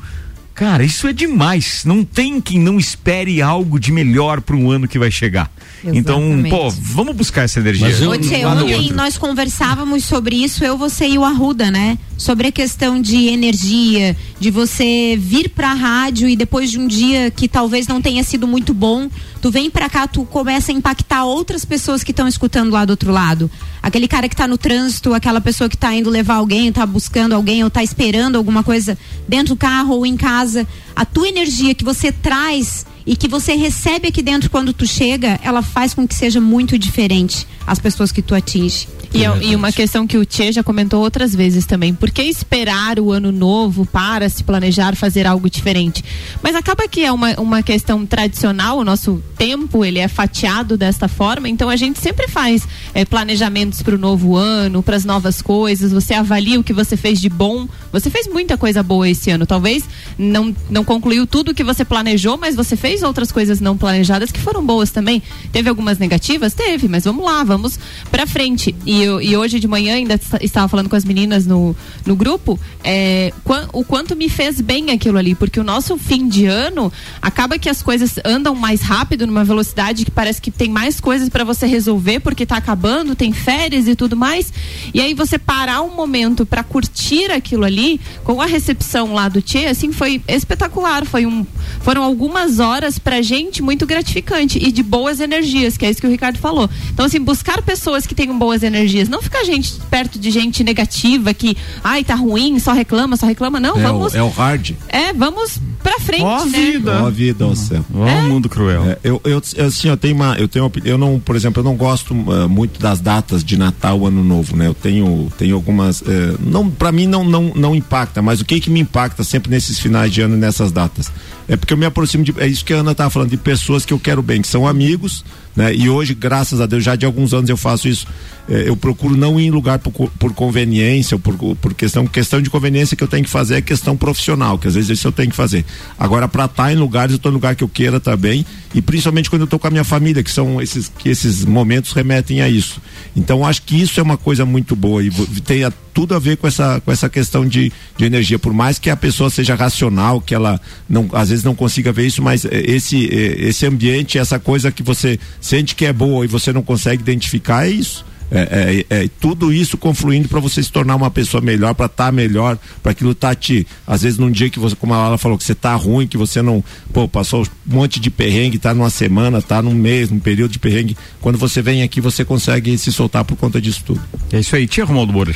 [0.53, 1.83] Cara, isso é demais.
[1.85, 5.49] Não tem quem não espere algo de melhor para um ano que vai chegar.
[5.83, 6.49] Então, Exatamente.
[6.51, 7.87] pô, vamos buscar essa energia.
[7.87, 11.97] Mas eu- Ô, Tchê, ontem nós conversávamos sobre isso, eu, você e o Arruda, né?
[12.17, 17.31] Sobre a questão de energia, de você vir pra rádio e depois de um dia
[17.31, 19.09] que talvez não tenha sido muito bom,
[19.41, 22.91] tu vem pra cá, tu começa a impactar outras pessoas que estão escutando lá do
[22.91, 23.49] outro lado.
[23.81, 27.33] Aquele cara que tá no trânsito, aquela pessoa que tá indo levar alguém, tá buscando
[27.33, 30.67] alguém ou tá esperando alguma coisa dentro do carro ou em casa.
[30.95, 35.39] A tua energia que você traz e que você recebe aqui dentro quando tu chega,
[35.43, 38.87] ela faz com que seja muito diferente as pessoas que tu atinge.
[39.13, 41.93] E, é- e uma questão que o Tchê já comentou outras vezes também.
[41.93, 46.03] Por que esperar o ano novo para se planejar fazer algo diferente?
[46.41, 51.07] Mas acaba que é uma, uma questão tradicional, o nosso tempo ele é fatiado desta
[51.09, 55.41] forma, então a gente sempre faz eh, planejamentos para o novo ano, para as novas
[55.41, 57.67] coisas, você avalia o que você fez de bom.
[57.91, 59.45] Você fez muita coisa boa esse ano.
[59.45, 59.83] Talvez
[60.17, 64.31] não, não concluiu tudo o que você planejou, mas você fez outras coisas não planejadas
[64.31, 65.21] que foram boas também.
[65.51, 66.53] Teve algumas negativas?
[66.53, 67.79] Teve, mas vamos lá, vamos
[68.11, 68.75] pra frente.
[68.85, 71.75] E, eu- e hoje de manhã ainda est- estava falando com as meninas no,
[72.05, 73.31] no grupo é,
[73.73, 77.69] o quanto me fez bem aquilo ali, porque o nosso fim de ano acaba que
[77.69, 81.65] as coisas andam mais rápido, numa velocidade que parece que tem mais coisas para você
[81.65, 84.51] resolver, porque tá acabando, tem férias e tudo mais.
[84.93, 89.41] E aí você parar um momento para curtir aquilo ali, com a recepção lá do
[89.41, 91.05] Tchê, assim, foi espetacular.
[91.05, 91.45] Foi um,
[91.81, 96.07] foram algumas horas pra gente muito gratificante e de boas energias, que é isso que
[96.07, 96.69] o Ricardo falou.
[96.93, 101.33] Então, assim, buscar pessoas que tenham boas energias, não ficar gente perto de gente negativa
[101.33, 103.59] que, ai, tá ruim, só reclama, só reclama.
[103.59, 104.13] Não, É, vamos.
[104.13, 104.71] o, é o hard.
[104.87, 106.51] É, vamos pra frente, Ó a né?
[106.51, 107.03] vida.
[107.03, 107.83] Ó a vida, ó céu.
[107.93, 108.83] Ó o mundo cruel.
[108.85, 111.63] É, eu, eu, assim, eu tenho uma, eu tenho, uma eu não, por exemplo, eu
[111.63, 114.67] não gosto ah, muito das datas de Natal, Ano Novo, né?
[114.67, 118.59] Eu tenho, tenho algumas, eh, não, para mim não, não, não impacta, mas o que
[118.59, 121.11] que me impacta sempre nesses finais de ano, nessas datas,
[121.47, 123.85] é porque eu me aproximo de, é isso que a Ana tava falando, de pessoas
[123.85, 125.23] que eu quero bem, que são amigos,
[125.55, 125.73] né?
[125.73, 128.07] E hoje, graças a Deus, já de alguns anos eu faço isso.
[128.49, 132.41] Eh, eu procuro não ir em lugar por, por conveniência, ou por, por questão, questão
[132.41, 135.11] de conveniência que eu tenho que fazer é questão profissional, que às vezes isso eu
[135.11, 135.63] tenho que fazer.
[135.97, 139.29] Agora, para estar em lugares, eu tô em lugar que eu queira também, e principalmente
[139.29, 142.49] quando eu tô com a minha família, que são esses, que esses momentos remetem a
[142.49, 142.81] isso.
[143.15, 145.11] Então, acho que isso é uma coisa muito boa e
[145.45, 148.39] tem a- tudo a ver com essa, com essa questão de, de energia.
[148.39, 152.07] Por mais que a pessoa seja racional, que ela não, às vezes não consiga ver
[152.07, 156.23] isso, mas eh, esse, eh, esse ambiente, essa coisa que você sente que é boa
[156.23, 158.05] e você não consegue identificar, é isso.
[158.33, 162.11] É, é- é tudo isso confluindo para você se tornar uma pessoa melhor, para estar
[162.13, 165.37] melhor, para aquilo tá te, às vezes num dia que você, como a Lala falou,
[165.37, 166.63] que você tá ruim, que você não,
[166.93, 170.59] pô, passou um monte de perrengue, tá numa semana, tá num mês, num período de
[170.59, 174.01] perrengue, quando você vem aqui você consegue se soltar por conta disso tudo.
[174.31, 175.33] É isso aí, tia Romualdo Moura.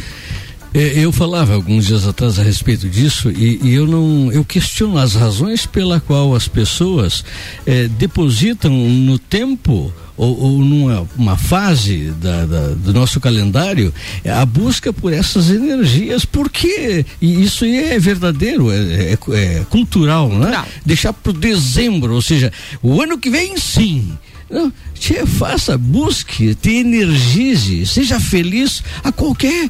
[0.75, 4.97] É, Eu falava alguns dias atrás a respeito disso e, e eu não eu questiono
[4.97, 7.23] as razões pela qual as pessoas
[7.65, 14.29] eh, depositam no tempo ou, ou numa uma fase da, da- do nosso calendário eh,
[14.31, 16.25] a busca por essas energias.
[16.25, 20.35] Porque e isso é verdadeiro é, é- é cultural né?
[20.39, 20.67] Cultural.
[20.85, 22.51] deixar para dezembro ou seja
[22.83, 24.11] o ano que vem sim.
[24.49, 29.69] Não, tchê, faça, busque, te energize, seja feliz a qualquer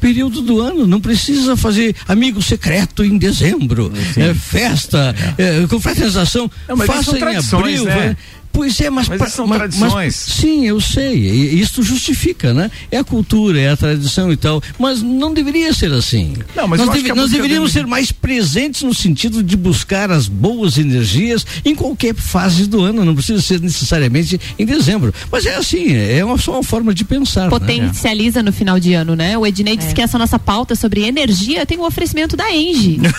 [0.00, 6.76] período do ano, não precisa fazer amigo secreto em dezembro, é, festa, é, confraternização, Não,
[6.76, 7.84] mas isso faça em abril.
[7.84, 8.16] né?
[8.56, 9.92] Pois é, mas, Mas pra- são mas- tradições.
[9.92, 11.14] mas- sim, eu sei.
[11.14, 12.70] E, isso justifica, né?
[12.90, 14.62] É a cultura, é a tradição e tal.
[14.78, 16.32] Mas não deveria ser assim.
[16.54, 20.26] Não, mas nós a nós deveríamos deve- ser mais presentes no sentido de buscar as
[20.26, 23.04] boas energias em qualquer fase do ano.
[23.04, 25.12] Não precisa ser necessariamente em dezembro.
[25.30, 27.44] Mas é assim, é uma, só uma forma de pensar.
[27.44, 27.50] né?
[27.50, 29.36] Potencializa no final de ano, né?
[29.36, 33.00] O Ednei disse que essa nossa pauta sobre energia tem o oferecimento da Engie.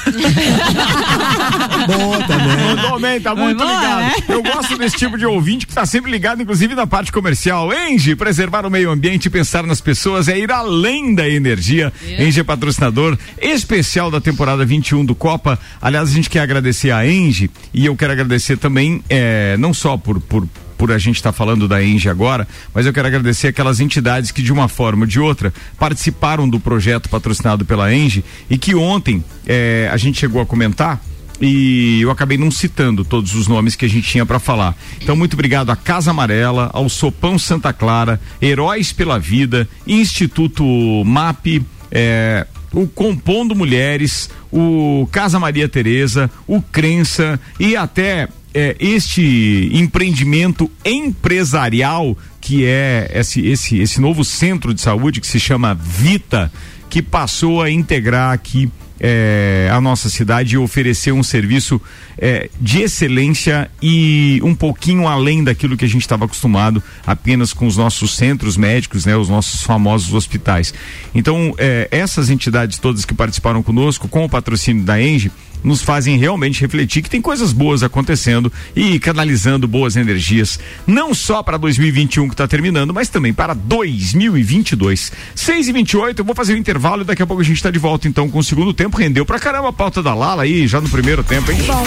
[1.88, 2.58] Boa também.
[2.76, 4.00] Mandou bem, tá muito boa, ligado.
[4.00, 4.13] né?
[4.30, 7.72] Eu gosto desse tipo de ouvinte que tá sempre ligado, inclusive na parte comercial.
[7.74, 11.92] Engie, preservar o meio ambiente e pensar nas pessoas é ir além da energia.
[12.20, 15.60] Engie é patrocinador especial da temporada 21 do Copa.
[15.82, 19.98] Aliás, a gente quer agradecer a Engie e eu quero agradecer também, eh, não só
[19.98, 23.80] por, por por a gente estar falando da Engie agora, mas eu quero agradecer aquelas
[23.80, 28.58] entidades que de uma forma ou de outra participaram do projeto patrocinado pela Engie e
[28.58, 31.02] que ontem eh, a gente chegou a comentar
[31.41, 34.76] e eu acabei não citando todos os nomes que a gente tinha para falar.
[35.02, 40.63] Então, muito obrigado à Casa Amarela, ao Sopão Santa Clara, Heróis pela Vida, Instituto
[41.06, 49.69] MAP, eh, o Compondo Mulheres, o Casa Maria Tereza, o Crença e até eh, este
[49.73, 56.50] empreendimento empresarial que é esse, esse, esse novo centro de saúde que se chama Vita,
[56.89, 61.82] que passou a integrar aqui é, a nossa cidade e oferecer um serviço
[62.18, 67.68] é, de excelência e um pouquinho além daquilo que a gente estava acostumado apenas com
[67.68, 70.74] os nossos centros médicos, né, os nossos famosos hospitais.
[71.14, 75.32] Então, é, essas entidades todas que participaram conosco, com o patrocínio da Enge,
[75.63, 81.41] nos fazem realmente refletir que tem coisas boas acontecendo e canalizando boas energias, não só
[81.43, 85.12] para 2021 que está terminando, mas também para 2022.
[85.36, 87.58] 6 e 28 eu vou fazer o um intervalo e daqui a pouco a gente
[87.58, 88.98] está de volta então com o segundo tempo.
[88.98, 91.60] Rendeu pra caramba a pauta da Lala aí, já no primeiro tempo, hein?
[91.65, 91.86] Bom.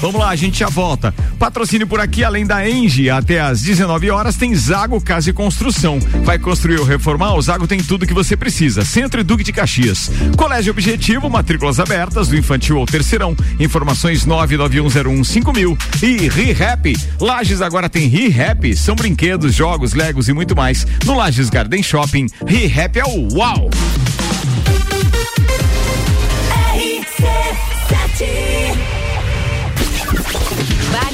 [0.00, 1.14] Vamos lá, a gente já volta.
[1.38, 5.98] Patrocínio por aqui, além da Engie, até às 19 horas tem Zago Casa e Construção.
[6.22, 7.34] Vai construir ou reformar?
[7.34, 8.84] O Zago tem tudo que você precisa.
[8.84, 10.10] Centro e Duque de Caxias.
[10.36, 13.36] Colégio Objetivo, matrículas abertas do infantil ao terceirão.
[13.58, 15.78] Informações 991015000 mil.
[16.02, 16.96] E ReHap.
[17.20, 18.76] Lages agora tem ReHap.
[18.76, 20.86] São brinquedos, jogos, legos e muito mais.
[21.04, 23.70] No Lages Garden Shopping, ReHap é o uau!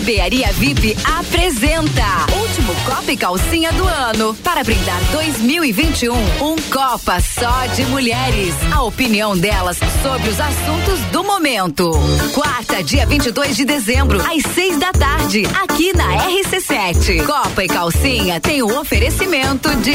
[0.02, 7.66] Barbearia VIP apresenta último Copa e Calcinha do ano para brindar 2021 um Copa só
[7.66, 8.52] de mulheres.
[8.72, 11.92] A opinião delas sobre os assuntos do momento.
[12.34, 17.24] Quarta, dia 22 de dezembro, às seis da tarde, aqui na RC7.
[17.24, 19.94] Copa e Calcinha tem o oferecimento de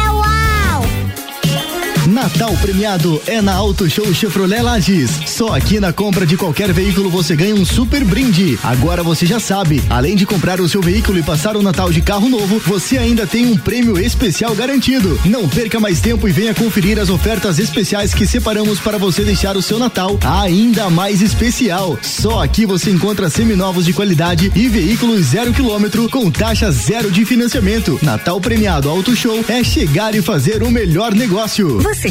[2.21, 5.09] Natal premiado é na Auto Show Chevrolet Lages.
[5.25, 8.59] Só aqui na compra de qualquer veículo você ganha um super brinde.
[8.61, 11.99] Agora você já sabe, além de comprar o seu veículo e passar o Natal de
[11.99, 15.19] carro novo, você ainda tem um prêmio especial garantido.
[15.25, 19.57] Não perca mais tempo e venha conferir as ofertas especiais que separamos para você deixar
[19.57, 21.97] o seu Natal ainda mais especial.
[22.03, 27.25] Só aqui você encontra seminovos de qualidade e veículos zero quilômetro com taxa zero de
[27.25, 27.97] financiamento.
[28.03, 31.79] Natal premiado Auto Show é chegar e fazer o melhor negócio.
[31.79, 32.10] Você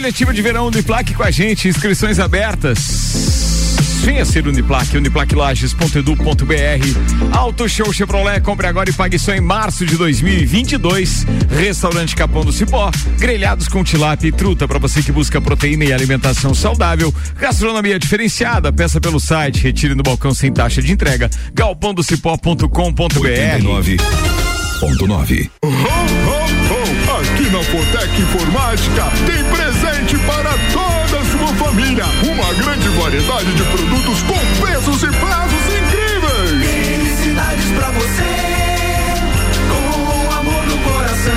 [0.00, 3.76] Seletivo de verão Uniplac com a gente, inscrições abertas.
[4.02, 7.36] Venha ser Uniplac, uniplaclages.edu.br.
[7.36, 11.26] Auto Show Chevrolet, compre agora e pague só em março de 2022.
[11.50, 15.92] Restaurante Capão do Cipó, grelhados com tilápia e truta para você que busca proteína e
[15.92, 17.14] alimentação saudável.
[17.38, 21.28] Gastronomia diferenciada, peça pelo site, retire no balcão sem taxa de entrega.
[21.52, 24.00] galpondocipó.com.br.
[24.80, 25.50] 89.9
[27.20, 29.44] Aqui na Fortec Informática tem
[30.10, 32.04] presente para toda a sua família.
[32.24, 36.86] Uma grande variedade de produtos com preços e prazos incríveis.
[36.86, 38.32] Felicidades pra você,
[39.70, 41.32] com amor no coração.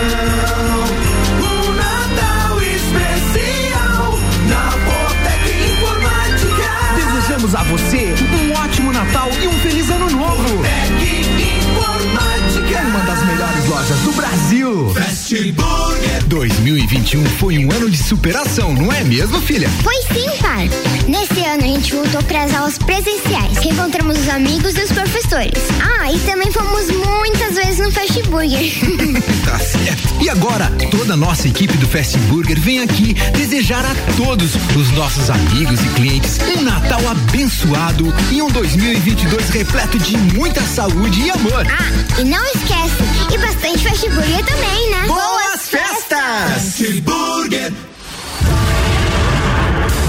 [1.40, 6.70] Um Natal especial na Fortec Informática.
[6.96, 10.48] Desejamos a você um ótimo Natal e um feliz ano novo.
[10.48, 12.82] Fortec Informática.
[12.88, 14.94] Uma das melhores lojas do Brasil.
[14.96, 16.13] Fast Burger.
[16.28, 19.70] 2021 foi um ano de superação, não é mesmo, filha?
[19.82, 20.70] Foi sim, pai.
[21.08, 23.58] Nesse ano a gente voltou para as aulas presenciais.
[23.58, 25.62] Reencontramos os amigos e os professores.
[25.82, 28.72] Ah, e também fomos muitas vezes no Fast Burger.
[29.46, 30.14] tá certo.
[30.22, 34.92] E agora, toda a nossa equipe do Fast Burger vem aqui desejar a todos os
[34.92, 41.32] nossos amigos e clientes um Natal abençoado e um 2022 repleto de muita saúde e
[41.32, 41.66] amor.
[41.68, 45.08] Ah, e não esquece, e bastante Fast Burger também, né?
[45.08, 45.33] Boas
[45.74, 46.54] festas!
[46.54, 47.74] Fast Burger.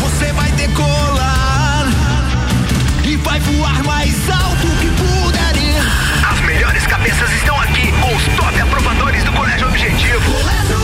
[0.03, 1.87] Você vai decolar
[3.03, 5.83] e vai voar mais alto que puder ir.
[6.31, 10.33] As melhores cabeças estão aqui com os top aprovadores do Colégio Objetivo.
[10.33, 10.84] Colégio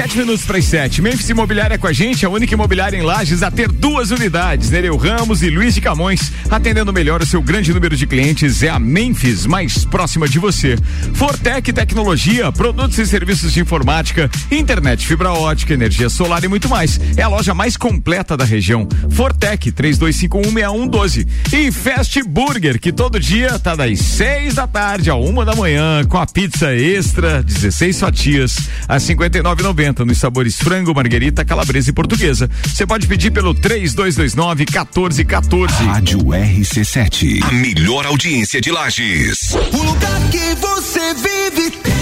[0.00, 1.02] 27 minutos para as 7.
[1.02, 4.70] Memphis Imobiliária com a gente, a única imobiliária em Lages a ter duas unidades.
[4.70, 6.32] Nereu Ramos e Luiz de Camões.
[6.48, 10.78] Atendendo melhor o seu grande número de clientes, é a Memphis mais próxima de você.
[11.12, 16.98] Fortec Tecnologia, produtos e serviços de informática, internet, fibra ótica, energia solar e muito mais.
[17.18, 18.88] É a loja mais completa da região.
[19.10, 21.26] Fortec 32516112.
[21.52, 26.02] E Fast Burger, que todo dia tá das 6 da tarde a uma da manhã,
[26.08, 28.56] com a pizza extra, 16 fatias,
[28.88, 32.48] a 59,90 nos sabores frango, marguerita, calabresa e portuguesa.
[32.62, 35.84] Você pode pedir pelo 3229 1414.
[35.84, 37.42] Rádio RC7.
[37.42, 39.52] A melhor audiência de Lages.
[39.72, 42.00] O lugar que você vive tem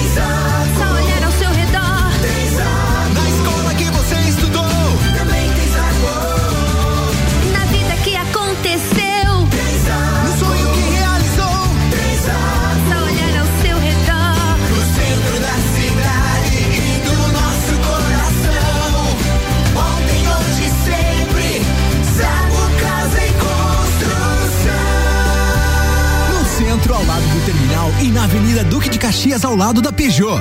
[28.00, 30.40] e na Avenida Duque de Caxias, ao lado da Peugeot.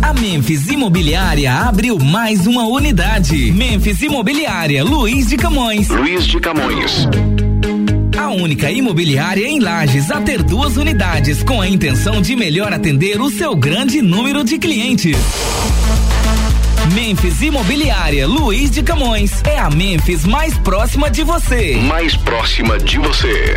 [0.00, 3.52] A Memphis Imobiliária abriu mais uma unidade.
[3.52, 5.88] Memphis Imobiliária, Luiz de Camões.
[5.88, 7.06] Luiz de Camões.
[8.18, 13.20] A única imobiliária em Lages a ter duas unidades com a intenção de melhor atender
[13.20, 15.16] o seu grande número de clientes.
[16.94, 21.76] Memphis Imobiliária Luiz de Camões é a Memphis mais próxima de você.
[21.76, 23.56] Mais próxima de você.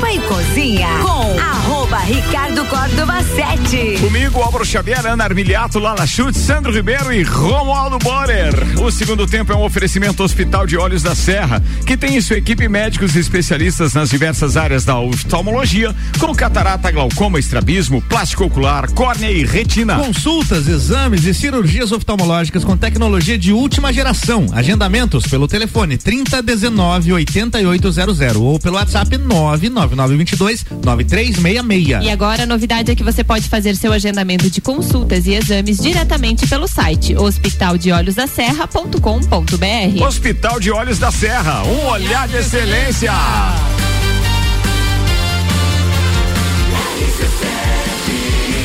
[0.00, 0.09] Спасибо.
[0.22, 3.98] Cozinha com arroba Ricardo Córdova 7.
[4.00, 8.54] Comigo, Álvaro Xavier, Ana Armiliato, Lala Chute, Sandro Ribeiro e Romualdo Borer.
[8.82, 12.38] O segundo tempo é um oferecimento Hospital de Olhos da Serra, que tem em sua
[12.38, 18.90] equipe médicos e especialistas nas diversas áreas da oftalmologia, como catarata, glaucoma, estrabismo, plástico ocular,
[18.92, 19.96] córnea e retina.
[19.96, 24.46] Consultas, exames e cirurgias oftalmológicas com tecnologia de última geração.
[24.52, 29.16] Agendamentos pelo telefone 3019 8800 ou pelo WhatsApp
[30.10, 32.04] 99922 9366.
[32.04, 35.78] E agora a novidade é que você pode fazer seu agendamento de consultas e exames
[35.78, 40.04] diretamente pelo site hospitaldeolhosdaserra.com.br.
[40.04, 43.12] Hospital de Olhos da Serra, um olhar de excelência.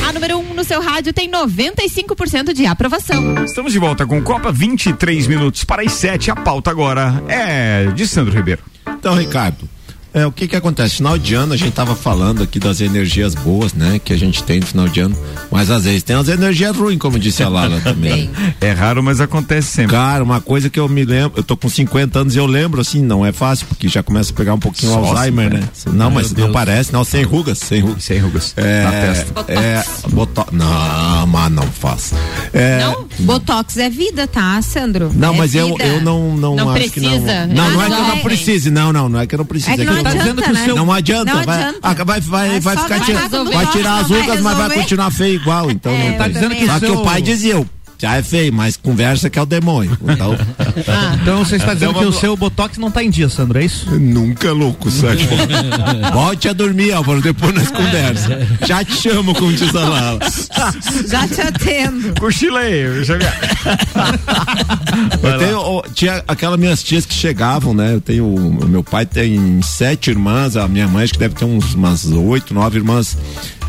[0.06, 3.44] A número 1 um no seu rádio tem 95% de aprovação.
[3.44, 6.30] Estamos de volta com Copa 23 minutos para as 7.
[6.30, 8.62] A pauta agora é de Sandro Ribeiro.
[8.86, 9.68] Então, Ricardo,
[10.16, 10.96] é, o que que acontece?
[10.96, 14.00] Final de ano a gente tava falando aqui das energias boas, né?
[14.02, 15.16] Que a gente tem no final de ano,
[15.50, 18.30] mas às vezes tem as energias ruins, como disse a Lala também.
[18.60, 19.92] É raro, mas acontece sempre.
[19.94, 22.80] Cara, uma coisa que eu me lembro, eu tô com 50 anos e eu lembro
[22.80, 25.60] assim, não é fácil, porque já começa a pegar um pouquinho Só Alzheimer, assim, né?
[25.60, 25.68] né?
[25.86, 26.52] Não, Meu mas não Deus.
[26.52, 28.02] parece, não, sem rugas, sem rugas.
[28.04, 28.54] Sem rugas.
[28.56, 29.44] É, Na testa.
[29.52, 30.50] É, botox.
[30.52, 32.12] Não, mas não faz.
[32.52, 33.06] É, Não?
[33.20, 35.10] Botox é vida, tá, Sandro?
[35.14, 35.84] Não, É mas eu, vida.
[35.84, 37.10] eu não, não, Não acho que não.
[37.10, 37.46] precisa.
[37.46, 38.20] Não, não é que eu Ah, não é.
[38.20, 39.72] precise, não, não, não é que eu não precise.
[39.72, 40.64] É que não adianta, dizendo que o né?
[40.64, 41.78] seu- Não adianta, Não vai, adianta.
[41.82, 43.52] ah, vai, vai, É vai ficar vai tira- resolver.
[43.54, 46.32] vai tirar as rugas, mas vai continuar feio igual, então É, não tá tem.
[46.34, 47.68] dizendo que Só o que seu- o pai dizia, o
[47.98, 49.96] já é feio, mas conversa que é o demônio.
[50.02, 50.36] Então,
[51.22, 53.64] Então você está dizendo Então que o seu botox não tá em dia, Sandro, é
[53.64, 53.90] isso?
[53.98, 55.28] Nunca louco, Sérgio.
[56.12, 58.46] Volte a dormir, Álvaro, depois nós conversa.
[58.66, 60.18] Já te chamo, como diz a Lala.
[61.06, 62.20] Já te atendo.
[62.20, 63.14] Cochila aí, já...
[65.22, 67.94] Eu tenho, tinha aquelas minhas tias que chegavam, né?
[67.94, 68.26] Eu tenho,
[68.68, 72.54] meu pai tem sete irmãs, a minha mãe acho que deve ter uns, umas oito,
[72.54, 73.16] nove irmãs.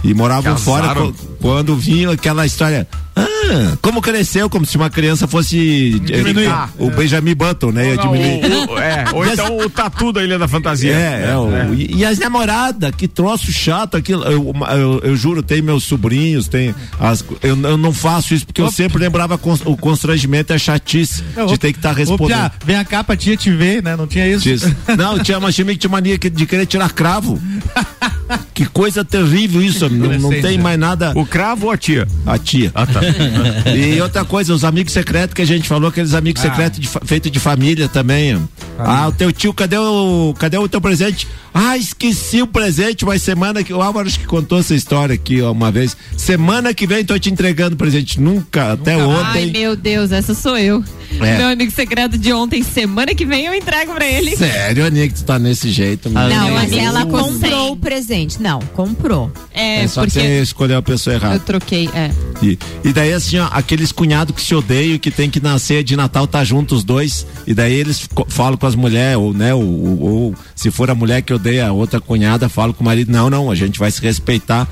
[0.03, 0.95] E moravam Casaram?
[0.95, 2.87] fora quando vinha aquela história.
[3.15, 6.45] Ah, como cresceu, como se uma criança fosse Diminuir.
[6.49, 7.89] eh, o Benjamin Button, né?
[7.89, 8.67] Ia Não, diminuir.
[8.69, 10.91] o- o- é, ou então o tatu da Ilha da Fantasia.
[10.93, 14.23] É, é, o- E, e as namoradas, que troço chato aquilo.
[14.25, 18.61] Eu, eu, eu juro, tem meus sobrinhos, tem as, eu, eu não faço isso porque
[18.61, 22.27] eu sempre lembrava o constrangimento e a chatice de ter que estar Ô, respondendo.
[22.27, 23.95] Pia, vem a capa, tia te ver, né?
[23.95, 24.43] Não tinha isso?
[24.43, 24.61] Diz.
[24.95, 27.41] Não, tinha uma time que tinha mania de querer tirar cravo.
[28.53, 31.11] Que coisa terrível isso, não, não tem mais nada.
[31.15, 32.07] O cravo ou a tia?
[32.25, 32.71] A tia.
[32.75, 32.99] Ah, tá.
[33.75, 36.49] E outra coisa, os amigos secretos que a gente falou, aqueles amigos Ah.
[36.49, 38.37] secretos de fa- feito de família também.
[38.79, 41.27] Ah, o teu tio, cadê o, cadê o teu presente?
[41.53, 45.41] Ah, esqueci o presente, mas semana que o Álvaro acho que contou essa história aqui
[45.41, 45.97] ó, uma vez.
[46.15, 48.19] Semana que vem tô te entregando presente.
[48.21, 49.51] Nunca, até Ai, ontem.
[49.51, 50.83] meu Deus, essa sou eu.
[51.19, 51.37] É.
[51.37, 54.35] Meu amigo secreto de ontem, semana que vem eu entrego pra ele.
[54.35, 56.09] Sério, Aninha, que tu tá nesse jeito.
[56.09, 58.39] Não, mas ela comprou o presente.
[58.41, 59.31] Não, comprou.
[59.53, 61.35] É, É só que porque você escolheu a pessoa errada.
[61.35, 62.11] eu troquei, é.
[62.41, 65.83] E, e daí assim, ó, aqueles cunhados que se odeiam que tem que na ceia
[65.83, 69.53] de Natal tá junto os dois, e daí eles falam com as mulheres, ou né,
[69.53, 72.85] ou, ou- ou se for a mulher que odeia a outra cunhada, fala com o
[72.85, 74.67] marido, não, não, a gente vai se respeitar.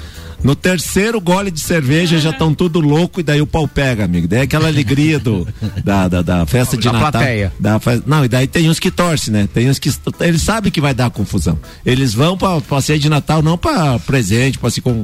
[0.45, 4.27] No terceiro gole de cerveja já estão tudo louco e daí o pau pega, amigo.
[4.27, 5.47] Daí é aquela alegria do,
[5.83, 7.11] da, da, da festa de Da Natal.
[7.13, 7.51] plateia.
[7.59, 9.49] Da não, e daí tem uns que torcem, né?
[9.51, 9.91] Tem uns que
[10.21, 11.57] eles sabem que vai dar confusão.
[11.83, 15.03] Eles vão pra, pra ceia de Natal não pra presente, pra se com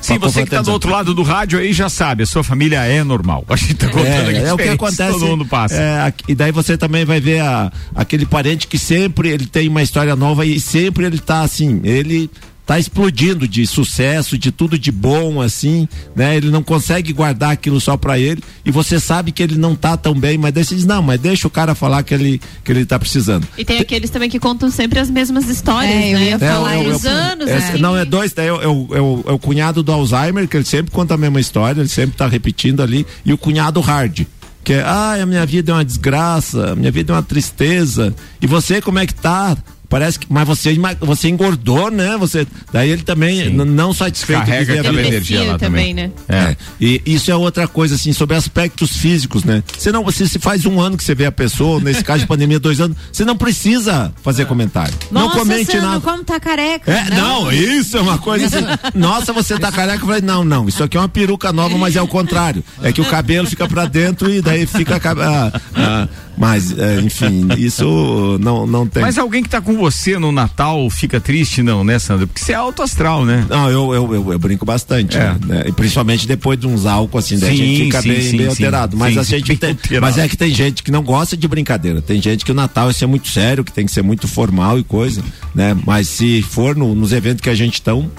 [0.00, 2.82] Sim, você que tá do outro lado do rádio aí já sabe, a sua família
[2.84, 3.44] é normal.
[3.50, 5.12] A gente tá contando aqui É, é o que acontece.
[5.12, 5.74] Todo mundo passa.
[5.74, 9.82] é, e daí você também vai ver a- aquele parente que sempre ele tem uma
[9.82, 12.30] história nova e sempre ele tá assim, ele
[12.70, 16.36] tá explodindo de sucesso, de tudo de bom assim, né?
[16.36, 19.96] Ele não consegue guardar aquilo só pra ele e você sabe que ele não tá
[19.96, 22.70] tão bem, mas daí você diz, não, mas deixa o cara falar que ele que
[22.70, 23.44] ele tá precisando.
[23.58, 26.24] E tem aqueles também que contam sempre as mesmas histórias, É, eu né?
[26.26, 27.78] ia falar Falar É, os anos, é, assim.
[27.78, 30.56] Não, é dois, é, o- é o- é o- é o cunhado do Alzheimer, que
[30.56, 34.20] ele sempre conta a mesma história, ele sempre tá repetindo ali, e o cunhado hard.
[34.62, 38.14] Que é, ai, a minha vida é uma desgraça, a minha vida é uma tristeza.
[38.40, 39.56] E você, como é que tá?
[39.90, 42.16] Parece que, mas você, você engordou, né?
[42.16, 44.38] Você, daí ele também, não satisfeito.
[44.38, 45.08] Carrega a aquela vida.
[45.08, 45.92] energia lá também.
[45.92, 46.12] né?
[46.28, 46.56] É.
[46.80, 49.64] E isso é outra coisa, assim, sobre aspectos físicos, né?
[49.76, 52.28] Você não, você se faz um ano que você vê a pessoa, nesse caso de
[52.28, 54.94] pandemia, dois anos, você não precisa fazer comentário.
[55.10, 56.00] não Nossa, comente Sandro, nada.
[56.00, 56.88] como tá careca.
[56.88, 58.64] É, não, isso é uma coisa assim.
[58.94, 60.04] Nossa, você tá careca.
[60.04, 62.62] Eu falei, não, não, isso aqui é uma peruca nova, mas é o contrário.
[62.80, 64.94] É que o cabelo fica pra dentro e daí fica.
[64.94, 66.08] a ah, ah,
[66.40, 69.02] mas, é, enfim, isso não, não tem.
[69.02, 72.26] Mas alguém que tá com você no Natal fica triste, não, né, Sandra?
[72.26, 73.46] Porque você é alto astral, né?
[73.48, 75.36] Não, eu, eu, eu, eu brinco bastante, É.
[75.44, 75.64] né?
[75.66, 78.30] E principalmente depois de uns álcool, assim, daí a Sim, gente fica sim, bem, sim,
[78.38, 78.46] bem sim.
[78.48, 78.96] alterado.
[78.96, 81.46] Mas Sim, a sim, gente tem, mas é que tem gente que não gosta de
[81.46, 82.00] brincadeira.
[82.00, 84.78] Tem gente que o Natal é ser muito sério, que tem que ser muito formal
[84.78, 85.22] e coisa,
[85.54, 85.76] né?
[85.84, 88.10] Mas se for no- nos eventos que a gente estão,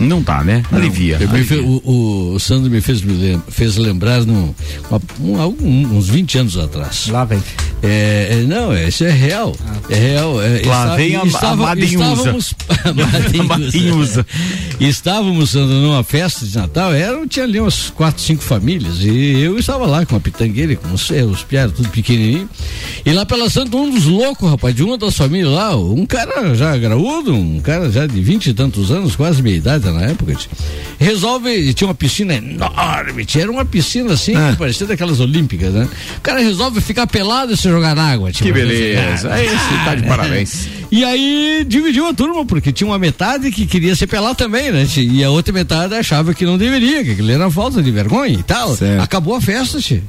[0.00, 0.62] Não tá, né?
[0.72, 1.18] Alivia.
[1.20, 4.52] Eu me fe- o, o Sandro me fez, me lem- fez lembrar num,
[5.20, 7.06] uma- um- uns 20 anos atrás.
[7.08, 7.42] Lá vem.
[7.84, 9.54] É, é, não, é, isso é real.
[9.90, 10.40] É real.
[10.40, 12.12] É, Lá está- vem a- a estava- Madinhusa.
[12.12, 12.54] Estávamos,
[13.48, 14.26] Madinhusa.
[14.80, 19.58] estávamos Sandro, numa festa de Natal, era, tinha ali umas quatro, cinco famílias, e eu
[19.58, 22.48] estava lá com a pitangueira, com os, eh, os piados tudo pequenininho,
[23.04, 26.54] e lá pela Santa, um dos loucos, rapaz, de uma das famílias lá, um cara
[26.54, 30.34] já graúdo, um cara já de vinte e tantos anos, quase meia idade na época,
[30.98, 34.52] resolve, tinha uma piscina enorme, tio, era uma piscina assim, É.
[34.52, 35.88] que parecia daquelas olímpicas, né?
[36.18, 38.46] O cara resolve ficar pelado e se jogar na água, tio.
[38.46, 39.32] Que beleza.
[39.32, 40.68] Ah, Esse tá de parabéns.
[40.90, 44.86] e aí dividiu a turma, porque tinha uma metade que queria se pelar também, né?
[44.86, 45.02] tio?
[45.02, 48.42] E a outra metade achava que não deveria, que aquilo era falta de vergonha e
[48.42, 48.76] tal.
[49.00, 50.02] Acabou a festa, tio.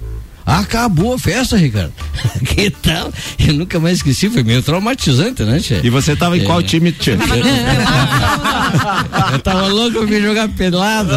[0.46, 1.94] Acabou a festa, Ricardo.
[2.46, 3.12] que tal?
[3.40, 5.80] Eu nunca mais esqueci, foi meio traumatizante, né, tia?
[5.84, 6.46] E você tava em É.
[6.46, 7.18] qual time, tia?
[9.32, 11.14] Eu tava louco pra me jogar pelado.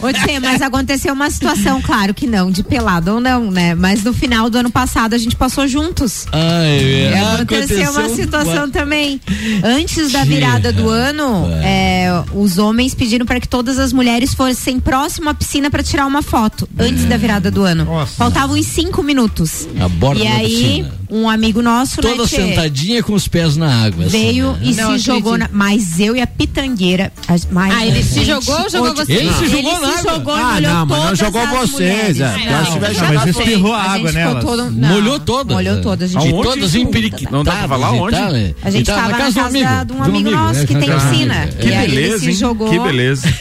[0.00, 3.74] Ô, Tchê, mas aconteceu uma situação, claro que não, de pelado ou não, né?
[3.74, 6.26] Mas no final do ano passado a gente passou juntos.
[6.32, 9.20] Ai, E é, aconteceu uma situação também.
[9.62, 12.04] Antes da virada do ano, É.
[12.06, 16.06] é, os homens pediram para que todas as mulheres fossem próximo à piscina para tirar
[16.06, 16.68] uma foto.
[16.78, 17.86] Antes da virada do ano.
[18.06, 19.68] Faltavam uns cinco minutos.
[19.80, 20.99] A borda e aí, piscina.
[21.10, 24.04] Um amigo nosso, Toda né, sentadinha com os pés na água.
[24.06, 24.58] assim, Veio né?
[24.62, 25.48] e se jogou na.
[25.52, 27.12] Mas eu e a pitangueira.
[27.28, 29.12] as- Mas, Ah, ele se jogou ou jogou você?
[29.12, 30.12] Ele se jogou ele na se água.
[30.14, 32.24] jogou e Ah, molhou não, mas não todas jogou vocês, é.
[32.24, 34.44] Não, não, mas espirrou A água gente ficou nelas.
[34.44, 35.56] todo- não, Molhou todas.
[35.56, 35.82] Molhou né?
[35.82, 36.16] todas.
[36.16, 37.32] A gente E todas ficou empiriquitadas.
[37.32, 38.16] Não dá pra falar e onde?
[38.16, 38.54] tal, é.
[38.62, 40.66] A gente tal, tava na casa de um amigo nosso né?
[40.66, 41.34] que tem de piscina.
[41.42, 42.70] amigo, Que beleza, jogou.
[42.70, 43.34] Que beleza.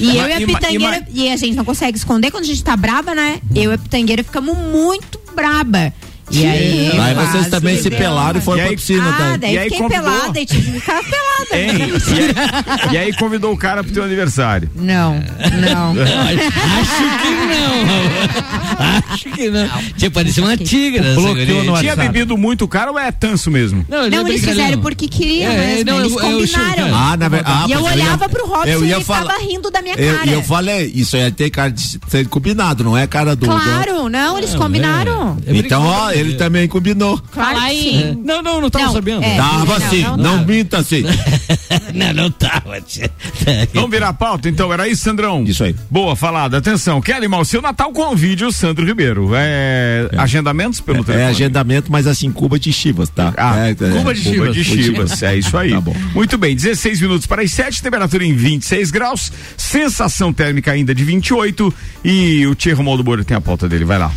[0.00, 2.74] E eu e a pitangueira, e a gente não consegue esconder quando a gente tá
[2.76, 3.38] braba, né?
[3.54, 5.92] Eu e a pitangueira ficamos muito braba.
[6.30, 6.98] E aí.
[6.98, 9.04] Aí vocês também se pelaram e foram E aí- pra piscina.
[9.08, 9.38] Ah, daí.
[9.38, 10.02] daí E aí fiquei convidou?
[10.04, 11.30] pelada e tive que ficar pelada.
[11.52, 11.72] Hein?
[11.72, 11.88] né?
[11.88, 14.70] E aí, e aí convidou o cara pro teu aniversário.
[14.76, 15.94] Não, não.
[16.80, 19.12] Acho que não.
[19.12, 19.68] Acho que não.
[19.96, 21.14] Tinha parecido uma tigra.
[21.14, 23.84] Bloqueou no Tinha bebido muito cara ou é tanso mesmo?
[23.88, 25.84] Não, Não, eles fizeram porque queriam É, mesmo.
[25.90, 26.94] não, eles eu- eu chamo, combinaram.
[26.94, 27.58] Ah, na verdade.
[27.62, 29.94] Ah, e eu olhava ia- pro Robson eu e ele falar- ficava rindo da minha
[29.96, 30.26] Eu, cara.
[30.30, 33.46] e eu falei, isso aí tem cara de ser combinado, não é cara do.
[33.46, 35.34] Claro, não, eles combinaram.
[35.36, 37.18] do- Então, ó, ele também combinou.
[37.32, 37.78] Claro Fala aí.
[38.14, 38.22] sim.
[38.24, 39.24] Não, não, não tava Não, sabendo.
[39.24, 39.36] é.
[39.36, 40.44] Tava não, assim, não, não, não.
[40.46, 41.02] minta assim.
[41.94, 42.60] não, não tava.
[43.74, 44.48] Vamos virar a pauta?
[44.48, 45.44] Então, era isso, Sandrão?
[45.44, 45.74] Isso aí.
[45.90, 46.58] Boa, falada.
[46.58, 49.30] Atenção, Kelly Mal, seu Natal convide o Sandro Ribeiro.
[49.34, 51.28] É, Agendamentos pelo É telefone?
[51.30, 53.32] agendamento, mas assim, Cuba de Chivas, tá?
[53.36, 54.54] Ah, É, é, Cuba de Chivas.
[54.54, 55.70] de Chivas, é isso aí.
[55.80, 55.94] Tá bom.
[56.14, 61.04] Muito bem, 16 minutos para as 7, temperatura em 26 graus, sensação térmica ainda de
[61.04, 61.72] 28
[62.04, 64.10] e o Tia Romualdo Moura tem a pauta dele, vai lá.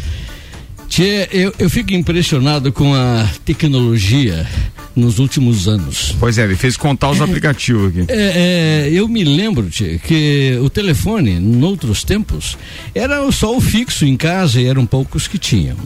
[0.94, 4.48] Tchê, eu, eu fico impressionado com a tecnologia
[4.96, 6.16] nos últimos anos.
[6.20, 8.06] Pois é, ele fez contar os aplicativos aqui.
[8.08, 12.56] É, é, eu me lembro tchê, que o telefone, noutros tempos,
[12.94, 15.78] era só o fixo em casa e eram poucos que tinham.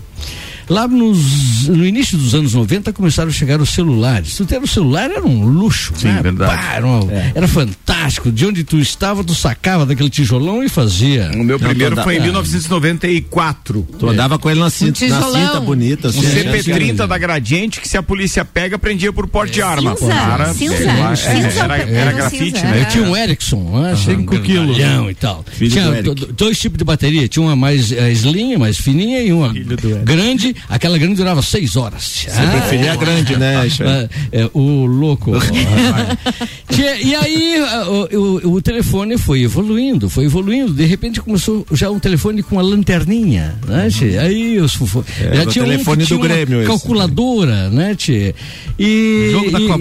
[0.70, 4.36] Lá nos, no início dos anos 90 começaram a chegar os celulares.
[4.36, 5.93] Tu ter o celular era um luxo.
[5.95, 6.20] Sim, né?
[6.22, 6.55] verdade.
[6.55, 8.32] Pá, era, uma- era fantástico.
[8.32, 11.32] De onde tu estava, tu sacava daquele tijolão e fazia.
[11.36, 13.88] O meu primeiro foi em da- 1994.
[13.97, 15.45] Tu andava com ele na cinta, na tijolão.
[15.47, 16.07] cinta bonita.
[16.07, 19.95] Um assim, CP30 da Gradiente que se a polícia pega, prendia por porte de arma.
[19.95, 22.82] Cinza, Cara, cinza, é, é, cinza, era, era era um grafite, cinza, né?
[22.82, 23.95] Eu tinha um Ericsson, né?
[23.95, 24.78] Cinco quilos.
[24.78, 25.45] e tal.
[25.51, 27.28] Filho tinha do dois tipos de bateria.
[27.28, 29.53] Tinha uma mais eh, slim, mais fininha e uma
[30.03, 30.55] grande.
[30.69, 32.25] Aquela grande durava seis horas.
[32.27, 33.85] Você preferia a grande, né, Xan?
[34.31, 35.31] É, é, o louco.
[37.03, 38.07] E aí a- o,
[38.47, 40.73] o- o telefone foi evoluindo, foi evoluindo.
[40.73, 44.17] De repente começou já um telefone com uma lanterninha, né, tchê?
[44.17, 44.75] Aí os
[45.19, 46.67] É, já o tinha um telefone do tinha uma Grêmio esse.
[46.67, 48.35] calculadora, né, tchê?
[48.77, 49.31] E,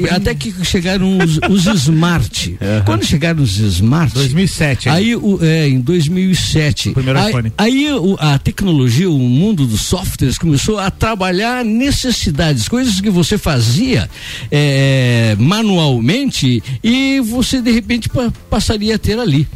[0.06, 2.56] e até que chegaram os, os smart.
[2.86, 4.88] Quando chegaram os smart, 2007.
[4.88, 6.90] Aí, o, é, em 2007.
[6.92, 7.52] Primeiro aí, iPhone.
[7.58, 13.38] Aí o- a tecnologia, o mundo dos softwares começou a trabalhar necessidades, coisas que você
[13.38, 14.08] fazia
[14.50, 19.46] é, manualmente e você de repente pa- passaria a ter ali.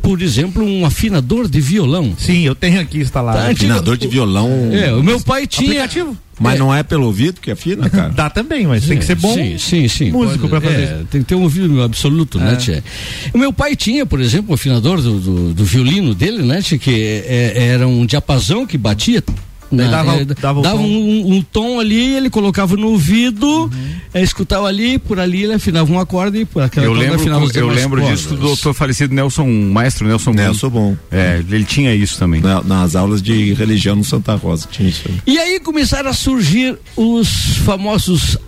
[0.00, 2.14] Por exemplo, um afinador de violão.
[2.16, 3.38] Sim, eu tenho aqui instalado.
[3.38, 4.48] Tá, Afinador de violão.
[4.72, 5.70] É, o meu pai tinha.
[5.84, 6.16] Aplicativo.
[6.40, 8.10] Mas não é pelo ouvido que afina, cara?
[8.10, 10.10] Dá também, mas tem que ser bom Sim, sim, sim.
[10.12, 11.00] músico Pode- pra fazer é.
[11.10, 12.56] Tem que ter um ouvido absoluto, né, É.
[12.56, 12.82] Tchê?
[13.34, 16.78] O meu pai tinha, por exemplo, o afinador do, do, do violino dele, né, Tchê?
[16.78, 19.20] Que é- era um diapasão que batia.
[19.70, 20.78] Daí na- dava é, dava tom.
[20.78, 23.70] um, um tom ali, ele colocava no ouvido, Uhum.
[24.14, 27.20] é, escutava ali, por ali ele afinava um acorde e por aquela Eu corda lembro,
[27.20, 28.20] afinava as eu lembro cordas.
[28.20, 30.36] disso do doutor falecido Nelson, maestro Nelson Bom.
[30.36, 30.96] Nelson Bom.
[31.10, 32.40] É, ele tinha isso também.
[32.40, 35.02] Na- nas aulas de religião no Santa Rosa tinha isso.
[35.26, 38.38] E aí começaram a surgir os famosos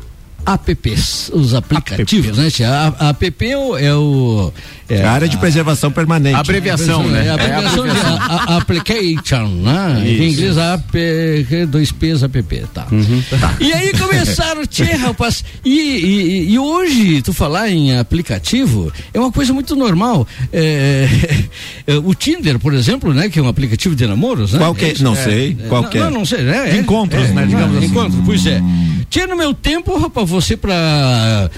[0.47, 2.51] apps, os aplicativos, né?
[2.51, 2.69] tia?
[2.71, 3.77] A, a app é o.
[3.77, 4.53] É o
[4.89, 6.35] é a área de preservação permanente.
[6.35, 7.19] Abreviação, né?
[7.19, 8.19] É a É a abreviação de abreviação.
[8.21, 10.03] a- a- application, né?
[10.05, 10.23] Isso.
[10.23, 12.43] Em inglês, app, dois P's, app,
[12.75, 12.87] tá.
[13.61, 19.31] E aí começaram, tchê, rapaz, e, e, e hoje, tu falar em aplicativo, é uma
[19.31, 20.27] coisa muito normal.
[20.53, 21.09] É,
[21.87, 23.29] é, o Tinder, por exemplo, né?
[23.29, 24.59] Que é um aplicativo de namoros, né?
[24.59, 24.95] Qual que é?
[25.01, 25.99] Não sei, qual não, é?
[26.01, 26.69] Não, não sei, né?
[26.71, 27.87] De encontros, né, digamos assim.
[27.87, 28.61] Encontros, pois é.
[29.11, 31.51] Tinha no meu tempo, rapaz, você pra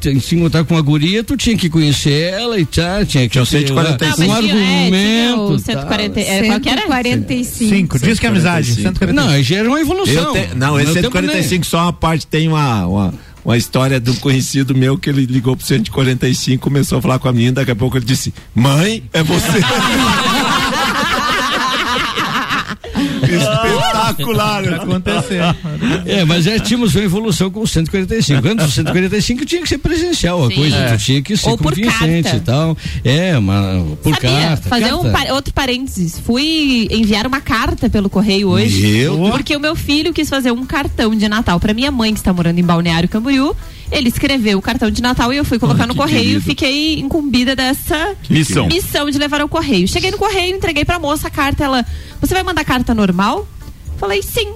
[0.00, 3.30] te- se encontrar com uma guria, tu tinha que conhecer ela e tá, tinha que
[3.30, 4.32] Tinha o ter 145.
[4.32, 5.58] um tinha- é, argumento.
[5.64, 5.72] tá.
[5.72, 6.80] 140, era, qual que era?
[6.82, 7.74] 145.
[7.74, 7.98] Cinco.
[7.98, 8.66] Diz que é amizade.
[8.74, 8.98] 145.
[8.98, 9.12] 145.
[9.12, 10.32] Não, aí já era uma evolução.
[10.34, 14.08] Te- não, esse meu tempo, 145 só uma parte tem uma, uma, uma história de
[14.10, 17.72] um conhecido meu que ele ligou pro 145, começou a falar com a menina, daqui
[17.72, 19.58] a pouco ele disse: Mãe, é você.
[24.10, 25.40] Espetacular, acontecer.
[26.06, 28.46] É, mas já tínhamos uma evolução com o 145.
[28.48, 30.54] Antes do 145 tinha que ser presencial, a Sim.
[30.56, 30.96] coisa, É.
[30.96, 32.76] tu tinha que ser Ou por convincente e tal.
[33.04, 34.30] É, uma, por Sabia?
[34.30, 34.68] carta.
[34.68, 35.18] Fazer um carta.
[35.18, 36.18] par- outro parênteses.
[36.18, 38.80] Fui enviar uma carta pelo correio hoje.
[38.80, 39.30] Deus.
[39.30, 42.32] Porque o meu filho quis fazer um cartão de Natal pra minha mãe, que está
[42.32, 43.54] morando em Balneário Camboriú.
[43.92, 46.40] Ele escreveu o cartão de Natal e eu fui colocar Ai, no correio querido.
[46.40, 48.68] e fiquei incumbida dessa Missão.
[48.68, 49.88] missão de levar ao correio.
[49.88, 51.64] Cheguei no correio, entreguei pra moça a carta.
[51.64, 51.84] Ela,
[52.20, 53.48] você vai mandar carta normal?
[54.00, 54.54] Falei, sim.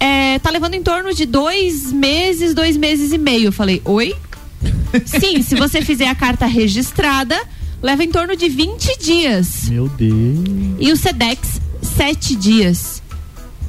[0.00, 3.52] é, tá levando em torno de dois meses, dois meses e meio.
[3.52, 4.16] Falei, oi?
[5.06, 7.40] Sim, se você fizer a carta registrada,
[7.80, 9.68] leva em torno de 20 dias.
[9.68, 10.38] Meu Deus.
[10.78, 13.02] E o Sedex, sete dias.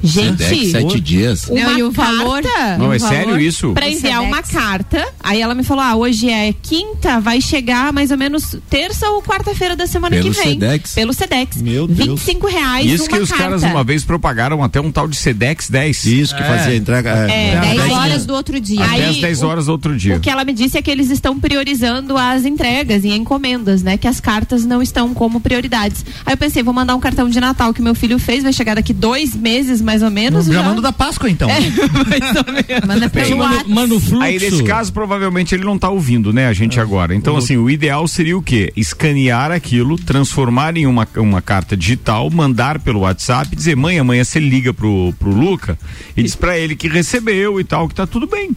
[0.02, 1.44] Gente, Sedex, sete dias.
[1.48, 2.42] Uma Não, e o valor?
[2.42, 3.40] carta Não, é O sério valor?
[3.40, 3.72] isso?
[3.72, 5.06] Pra enviar uma carta.
[5.22, 9.22] Aí ela me falou: ah, hoje é quinta, vai chegar mais ou menos terça ou
[9.22, 10.52] quarta-feira da semana Pelo que vem.
[10.52, 10.94] Sedex?
[10.94, 11.60] Pelo Sedex.
[11.62, 12.08] Meu Deus.
[12.20, 12.86] 25 reais.
[12.86, 13.44] Isso uma que os carta.
[13.44, 16.04] caras uma vez propagaram até um tal de Sedex 10.
[16.06, 17.10] Isso que fazia entrega.
[17.30, 18.26] É, é, 10 dez horas dias.
[18.26, 18.84] do outro dia.
[18.84, 20.16] Até Aí, às 10 o- horas do outro dia.
[20.16, 23.96] O que ela me disse é que eles estão priorizando as entregas e encomendas, né?
[23.96, 26.04] Que as cartas não estão como prioridades.
[26.24, 28.74] Aí eu pensei, vou mandar um cartão de Natal que meu filho fez, vai chegar
[28.76, 30.44] daqui dois meses, mais ou menos.
[30.46, 31.48] Já manda da Páscoa, então.
[32.86, 33.70] Manda Bem, pelo Manda, WhatsApp.
[33.70, 34.22] manda o fluxo.
[34.22, 36.54] Aí nesse caso, provavelmente ele não tá ouvindo, né, a É.
[36.54, 37.14] gente agora.
[37.14, 38.72] Então, assim, o ideal seria o quê?
[38.76, 44.40] Escanear aquilo, transformar em uma, uma carta digital, mandar pelo WhatsApp, dizer, mãe, amanhã você
[44.40, 45.78] liga pro, pro Luca
[46.16, 48.50] e diz pra ele que recebeu e tal, que tá tudo bem.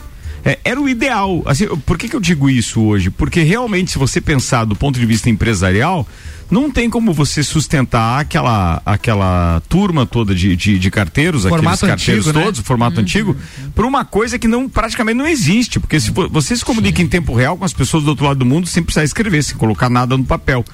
[0.45, 1.41] É, era o ideal.
[1.45, 3.09] Assim, por que, que eu digo isso hoje?
[3.09, 6.07] Porque realmente, se você pensar do ponto de vista empresarial,
[6.49, 11.89] não tem como você sustentar aquela, aquela turma toda de, de, de carteiros, Formato aqueles
[12.03, 12.45] carteiros antigo, né?
[12.45, 13.35] todos, formato antigo,
[13.75, 15.79] por uma coisa que não praticamente não existe.
[15.79, 18.37] Porque se vo- você se comunica em tempo real com as pessoas do outro lado
[18.39, 20.65] do mundo sem precisar escrever, sem colocar nada no papel.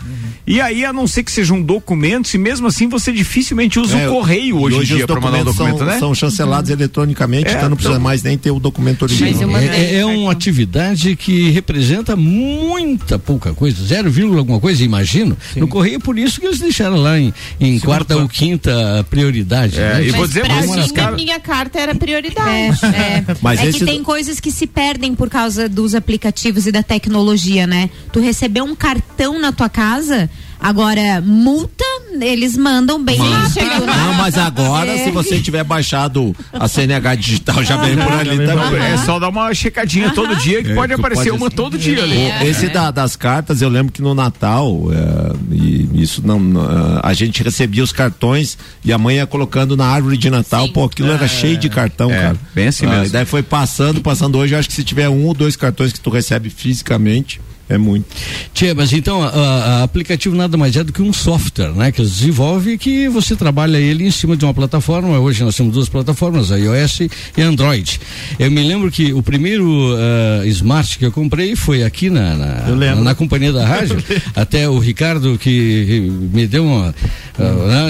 [0.47, 4.07] E aí, a não ser que sejam documentos, e mesmo assim você dificilmente usa É,
[4.07, 5.99] o correio hoje, e em dia os para mandar um documentos documento, são, né?
[5.99, 9.31] são chancelados eletronicamente, É, então não precisa então- mais nem ter o documento original.
[9.61, 15.37] É, é uma atividade que representa muita pouca coisa, 0, alguma coisa, imagino.
[15.55, 19.79] No correio, por isso que eles deixaram lá em, em quarta ou quinta prioridade.
[19.79, 20.05] É, né?
[20.05, 22.79] e vou dizer pra mais, mim, os a minha carta era prioridade.
[22.85, 26.83] É, Mas é que tem coisas que se perdem por causa dos aplicativos e da
[26.83, 27.89] tecnologia, né?
[28.11, 30.29] Tu recebeu um cartão na tua casa,
[30.59, 31.83] agora multa,
[32.21, 33.93] eles mandam bem rápido, né?
[33.97, 35.03] Não, mas agora, É.
[35.03, 38.79] se você tiver baixado a CNH digital, já vem por ali também.
[38.81, 41.77] É só dar uma checadinha todo dia que É, pode que aparecer pode- uma todo
[41.77, 42.15] dia ali.
[42.41, 46.63] O- Esse da- das cartas, eu lembro que no Natal, é, e isso não, não,
[46.63, 50.69] é, a gente recebia os cartões e a mãe ia colocando na árvore de Natal,
[50.69, 52.37] pô, aquilo era cheio de cartão, É, cara.
[52.53, 53.05] bem assim Ah, mesmo.
[53.07, 55.91] e daí foi passando, passando hoje, eu acho que se tiver um ou dois cartões
[55.91, 58.05] que tu recebe fisicamente, é muito.
[58.53, 61.91] Tia, mas então a, a- aplicativo nada mais é do que um software, né?
[61.91, 65.17] Que eles desenvolvem e que você trabalha ele em cima de uma plataforma.
[65.19, 67.01] Hoje nós temos duas plataformas, a iOS
[67.37, 67.99] e Android.
[68.39, 72.75] Eu me lembro que o primeiro ah, smart que eu comprei foi aqui na, na,
[72.75, 73.97] na, na companhia da rádio.
[74.35, 76.93] Até o Ricardo que, me deu uma.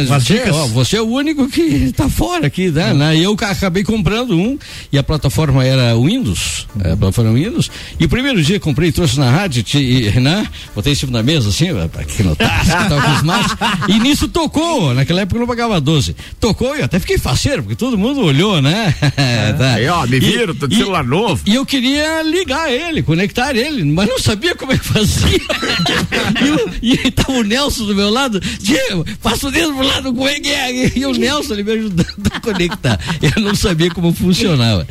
[0.07, 2.93] Umas "Tchê, dicas." ó, você é o único que está fora aqui, né?
[2.93, 3.15] né?
[3.15, 4.57] E eu ca- acabei comprando um
[4.91, 7.69] e a plataforma era Windows, é, a plataforma Windows.
[7.99, 10.47] E o primeiro dia comprei, trouxe na rádio, te, né?
[10.75, 11.67] Botei em cima da mesa assim,
[11.99, 13.55] aqui no tasco, tava com os smart.
[13.89, 16.15] E nisso tocou, naquela época eu não pagava 12.
[16.39, 18.93] Tocou e eu até fiquei faceiro, porque todo mundo olhou, né?
[19.57, 19.73] Tá.
[19.75, 21.41] Aí, ó, me viram, tô de celular novo.
[21.45, 25.37] E eu queria ligar ele, conectar ele, mas não sabia como é que fazia.
[26.41, 30.13] e, o- e tava o Nelson do meu lado, Diego, passa o dedo pro lado,
[30.13, 30.97] como é que é?
[30.97, 32.99] E o Nelson ali me ajudando a conectar.
[33.21, 34.85] Eu não sabia como funcionava.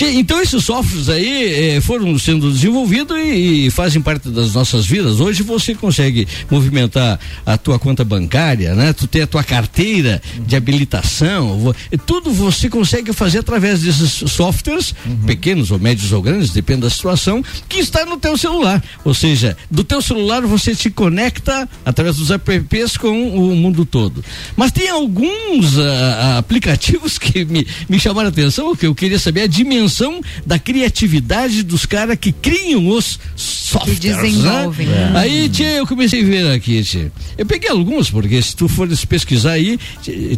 [0.00, 5.20] Então esses softwares aí eh, foram sendo desenvolvidos e, e fazem parte das nossas vidas.
[5.20, 8.92] Hoje você consegue movimentar a tua conta bancária, né?
[8.92, 11.74] Tu tem a tua carteira de habilitação,
[12.06, 14.94] tudo você consegue fazer através desses softwares,
[15.26, 18.82] pequenos ou médios ou grandes, depende da situação, que está no teu celular.
[19.04, 24.24] Ou seja, do teu celular você se conecta através dos apps com o mundo todo.
[24.56, 29.42] Mas tem alguns ah, aplicativos que me, me chamaram a atenção, que eu queria saber
[29.42, 34.00] a dimensão da criatividade dos caras que criam os softwares.
[34.14, 34.86] Desenvolvem.
[34.86, 35.12] né?
[35.14, 35.18] É.
[35.18, 37.12] Aí, tia, eu comecei a ver aqui, tia.
[37.36, 39.78] Eu peguei alguns, porque se tu fores pesquisar aí,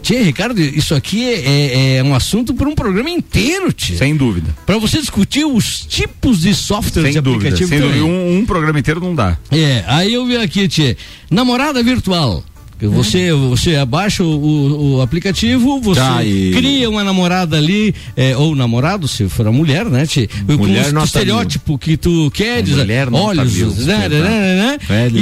[0.03, 3.97] tia, Ricardo, isso aqui é, é- é um assunto para um programa inteiro, tia.
[3.99, 4.55] Sem dúvida.
[4.67, 7.49] Para você discutir os tipos de softwares Sem dúvida.
[7.49, 8.01] aplicativo Sem também.
[8.01, 8.13] dúvida.
[8.19, 9.37] Um, um programa inteiro não dá.
[9.51, 10.97] É, aí eu vi aqui, tia,
[11.31, 12.45] namorada virtual.
[12.81, 18.55] Você, você abaixa o, o- aplicativo, você Tá, e- cria uma namorada ali, é, ou
[18.55, 20.07] namorado, se for a mulher, né?
[20.07, 24.79] Tia, Mulher com o estereótipo que tu queres, mulher olhos, mil, né, né, né, né?
[24.87, 25.19] Velho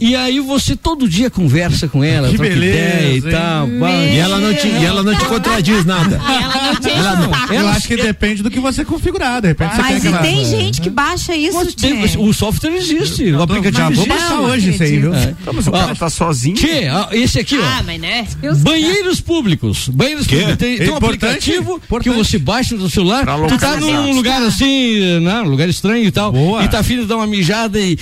[0.00, 0.08] E-.
[0.10, 3.68] E aí você todo dia conversa com ela, Que beleza, ideia e tal.
[3.68, 6.20] E ela não te, e ela não te contradiz nada.
[6.44, 7.54] Ela não tinha Ela não-.
[7.54, 9.40] Eu acho que depende do que você configurar.
[9.42, 12.74] De repente você Mas quer e aquela- tem gente que baixa isso, tem- o software
[12.76, 14.08] existe, o aplicativo Já vou existe.
[14.08, 15.14] baixar hoje isso aí, viu?
[15.14, 15.34] É.
[15.40, 16.56] Então, mas o cara tá sozinho.
[16.94, 17.62] Ó, esse aqui, ó.
[17.62, 18.26] Ah, mas né?
[18.58, 19.88] Banheiros públicos.
[19.88, 20.36] Banheiros Quê?
[20.36, 20.58] públicos.
[20.58, 21.24] Tem, É tem um importante?
[21.26, 22.16] aplicativo que Importante.
[22.16, 23.24] você baixa no celular.
[23.24, 25.40] Pra Tu tá num lugar assim, né?
[25.42, 26.32] Um lugar estranho e tal.
[26.62, 27.98] E tá afim de dar uma mijada e,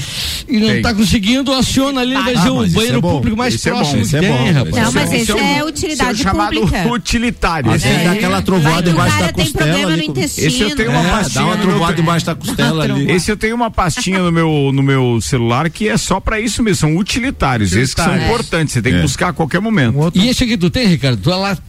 [0.52, 0.82] e não Tem.
[0.82, 3.12] tá conseguindo, aciona ali, vai Ah, ser o isso banheiro é bom.
[3.12, 4.52] público mais é bom, próximo é tem, bom.
[4.52, 4.76] rapaz.
[4.84, 6.88] Não, mas esse Esse é é um- utilidade esse é chamado pública.
[6.92, 7.74] utilitário.
[7.74, 8.04] Esse É.
[8.04, 9.64] dá aquela Vai trovoada embaixo cara da tem costela.
[9.70, 10.24] problema no ali.
[10.24, 13.10] Esse eu tenho uma É, pastinha dá uma no meu- trovoada embaixo da costela ali.
[13.12, 16.62] Esse eu tenho uma pastinha no meu, no meu celular que é só pra isso
[16.62, 19.02] mesmo, são utilitários, esses que são importantes, você tem que É.
[19.02, 20.12] buscar a qualquer momento.
[20.14, 21.20] E esse aqui tu tem, Ricardo?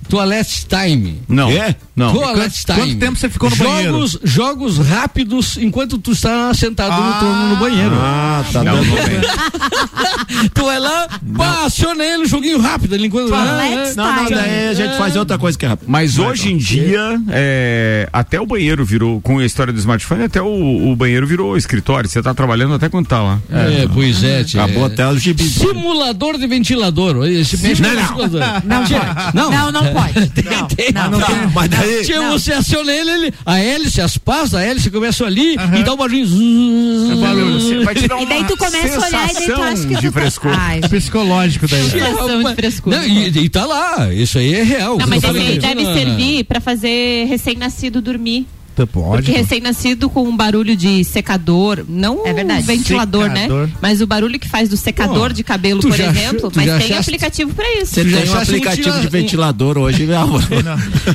[0.10, 1.22] Toilet Time.
[1.28, 1.50] Não.
[1.50, 1.76] É?
[1.96, 2.12] Não.
[2.14, 2.80] Quanto- Time.
[2.80, 4.08] quanto tempo você ficou no jogos, banheiro?
[4.24, 7.18] Jogos rápidos enquanto tu está sentado no Ah.
[7.20, 7.96] trono no banheiro.
[7.96, 8.98] Ah, tá Não, dando não
[10.54, 13.30] tu vai lá, pá, aciona ele, um joguinho rápido ali enquanto.
[13.30, 14.36] Toilet Não, não, time.
[14.36, 15.88] daí a gente faz outra coisa que é rápido.
[15.88, 16.54] Mas hoje então.
[16.54, 20.96] em dia, é, até o banheiro virou, com a história do smartphone, até o, o
[20.96, 22.10] banheiro virou escritório.
[22.10, 23.40] Você tá trabalhando até quando tá lá.
[23.52, 24.64] É, pois é, tia.
[24.64, 25.44] Acabou até o gibi.
[25.44, 27.26] Simulador de ventilador.
[27.28, 28.42] Esse mexe com ventilador.
[28.66, 29.36] Não Tia, pode.
[29.36, 30.14] Não, Não, não pode.
[30.34, 30.92] Tem, Não, tem.
[30.92, 31.50] não, Não, não.
[31.86, 32.06] Daí.
[32.06, 35.94] Tia, você aciona ele, ele, a hélice, as pás da hélice começam ali e dá
[35.94, 36.28] um barulho.
[36.28, 39.96] Você vai te dar E daí tu começa a olhar e daí tu acha que
[39.96, 40.58] tu de tá-.
[40.58, 40.82] Ai.
[40.82, 41.90] Psicológico daí.
[41.90, 42.98] Sensação de frescura.
[42.98, 44.98] Não, e, e tá lá, isso aí é real.
[44.98, 48.48] Não, mas aí fala, deve "Ah, servir pra fazer recém-nascido dormir.
[48.92, 49.24] Pode.
[49.24, 52.64] Porque recém-nascido com um barulho de secador, não É verdade.
[52.64, 53.68] o ventilador, Secador.
[53.68, 53.74] né?
[53.82, 56.52] Mas o barulho que faz do secador Pô, de cabelo, por já exemplo.
[56.56, 57.94] Mas tem achaste- aplicativo pra isso.
[57.94, 60.44] Você tem um um aplicativo de ventilador hoje, meu amor.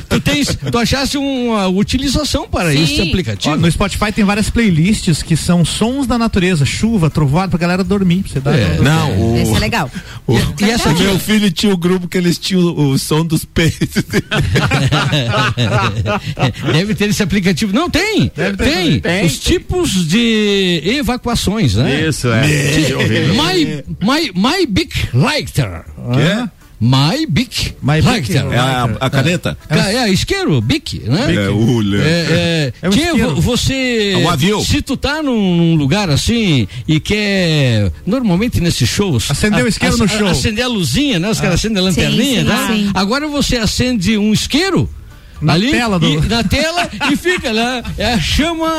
[0.07, 2.83] Tu, tens, tu achaste uma utilização para Sim.
[2.83, 3.55] esse aplicativo?
[3.55, 7.83] Ó, no Spotify tem várias playlists que são sons da natureza, chuva, trovoada, pra galera
[7.83, 8.23] dormir.
[8.23, 8.77] Pra você dar É.
[8.79, 9.91] Não, o, Esse é legal.
[10.27, 11.03] o, E essa o aqui?
[11.03, 14.03] meu filho tinha o grupo que eles tinham o, o som dos peitos.
[16.71, 17.48] Deve ter esse aplicativo.
[17.73, 18.29] Não, tem.
[18.29, 18.99] tem.
[18.99, 19.25] Tem.
[19.25, 22.07] Os tipos de evacuações, né?
[22.07, 22.41] Isso, é.
[22.85, 23.33] Que horrível.
[23.35, 25.83] My, my, my Big Lighter.
[26.13, 26.49] Quê?
[26.81, 28.45] My Big My Bic Lighter.
[28.53, 29.57] É a, a caneta?
[29.67, 31.35] Ca- É, isqueiro, Bic, né?
[31.35, 33.35] É, o É, é, É um isqueiro.
[33.35, 34.11] vo- você.
[34.13, 34.63] É um avião.
[34.63, 37.91] Se tu tá num, lugar assim e quer.
[38.05, 39.29] Normalmente nesses shows.
[39.29, 40.27] Acender o a- isqueiro a- no a- show.
[40.27, 41.29] Acender a luzinha, né?
[41.29, 42.67] Os caras acendem a lanterninha, sim, né?
[42.71, 42.91] sim.
[42.93, 44.89] Agora você acende um isqueiro.
[45.41, 48.69] Na ali, tela do- e, na tela e fica lá, é a chama.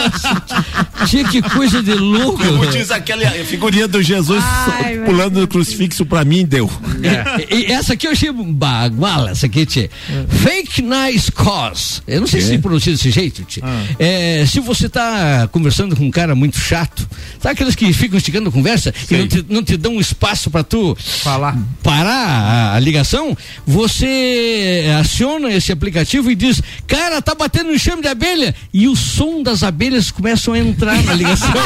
[1.08, 2.44] Tinha que coisa de louco.
[2.44, 6.70] Como diz aquela figurinha do Jesus Ai, pulando no crucifixo pra mim, deu.
[7.02, 9.90] É, e essa aqui eu achei baguala, essa aqui, tia.
[10.28, 12.02] Fake nice cause.
[12.06, 12.46] Eu não sei Quê?
[12.46, 13.62] se pronuncia desse jeito, tia.
[13.98, 17.08] É, se você tá conversando com um cara muito chato,
[17.40, 20.62] sabe aqueles que ficam esticando a conversa e não te, não te dão espaço pra
[20.62, 21.56] tu Falar.
[21.82, 28.02] parar a, a ligação, você aciona esse aplicativo e diz, cara, tá batendo um enxame
[28.02, 31.50] de abelha e o som das abelhas começam a entrar na ligação.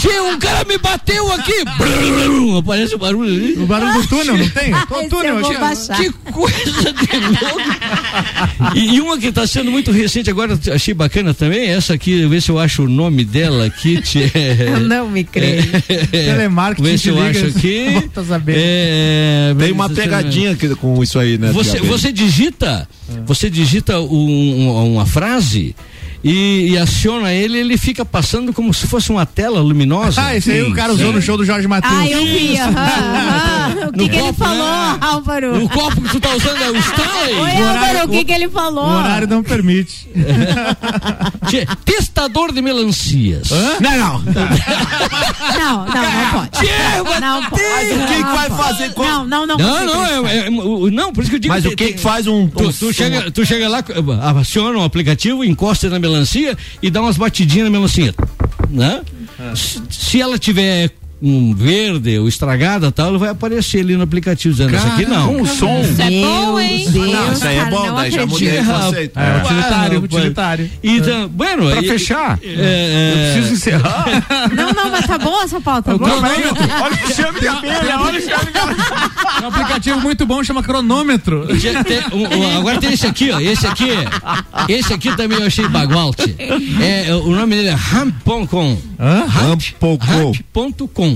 [0.00, 1.52] Tia, um cara me bateu aqui.
[2.58, 3.52] Aparece o barulho ali.
[3.54, 4.72] O barulho do túnel, não tem?
[4.74, 5.60] O túnel, eu vou tia.
[5.60, 5.96] baixar.
[5.96, 8.74] Que coisa de louco.
[8.74, 12.40] E, e uma que está sendo muito recente agora, achei bacana também, essa aqui, ver
[12.42, 14.00] se eu acho o nome dela aqui.
[14.60, 15.64] Eu não me creio.
[16.10, 18.10] Telemarketing, Vê se eu liga, acho aqui.
[18.48, 21.50] É, Tem uma pegadinha que- com isso aí, né?
[21.52, 22.88] Você, você digita,
[23.26, 25.74] você digita um- uma frase
[26.22, 30.20] e, e aciona ele, ele fica passando como se fosse uma tela luminosa.
[30.22, 31.94] Ah, esse aí o cara usou no show do Jorge Matheus.
[31.94, 32.56] Ah, eu vi.
[32.58, 33.70] aham, aham.
[33.88, 34.56] O que, No que ele falou,
[34.92, 34.98] né?
[35.00, 35.64] Álvaro?
[35.64, 37.34] O copo que tu tá usando é o Stanley.
[37.34, 38.84] Oi, horário- Álvaro, o que, o- que ele falou?
[38.84, 40.08] O horário não permite.
[41.48, 43.50] Tchê, Testador de melancias.
[43.80, 44.18] Não, não.
[44.20, 47.20] Não, não, não pode.
[47.20, 47.62] Não pode.
[47.62, 48.62] Mas o que que vai pode.
[48.62, 49.56] fazer com- Não, não, não.
[49.58, 51.92] Não, não, é, é- o- não, por isso que eu digo Mas o que tem-
[51.94, 52.46] que faz um...
[52.48, 53.82] Tu, tu chega, tu chega lá,
[54.40, 56.09] aciona um aplicativo, encosta na melancia
[56.82, 58.14] e dá umas batidinhas na melancia.
[58.68, 59.02] Né?
[59.54, 60.90] Se, se ela tiver
[61.22, 65.34] um verde ou estragada tal, ela vai aparecer ali no aplicativo dizendo, essa aqui não.
[65.34, 65.80] Com som.
[65.80, 66.86] Isso é bom, hein?
[66.90, 69.18] Deus, Não, isso aí é bom, daí já mudei o conceito.
[69.18, 70.70] É, utilitário, Ah, utilitário.
[70.82, 74.06] Então, bueno, Pra e- fechar, é, é, eu preciso encerrar.
[74.54, 76.06] Não, não, mas tá bom essa pauta, tá bom?
[76.06, 78.86] Olha o enxame de abelha, olha o enxame de abelha.
[79.40, 81.46] É um aplicativo muito bom, chama cronômetro.
[81.84, 83.38] Tem- um- um- agora tem esse aqui, ó.
[83.40, 83.88] Esse aqui,
[84.68, 86.34] esse aqui também eu achei bagualte.
[86.80, 88.78] É, o nome dele é Ramp.com.
[88.98, 89.24] Hã?
[89.26, 90.34] Rampocou.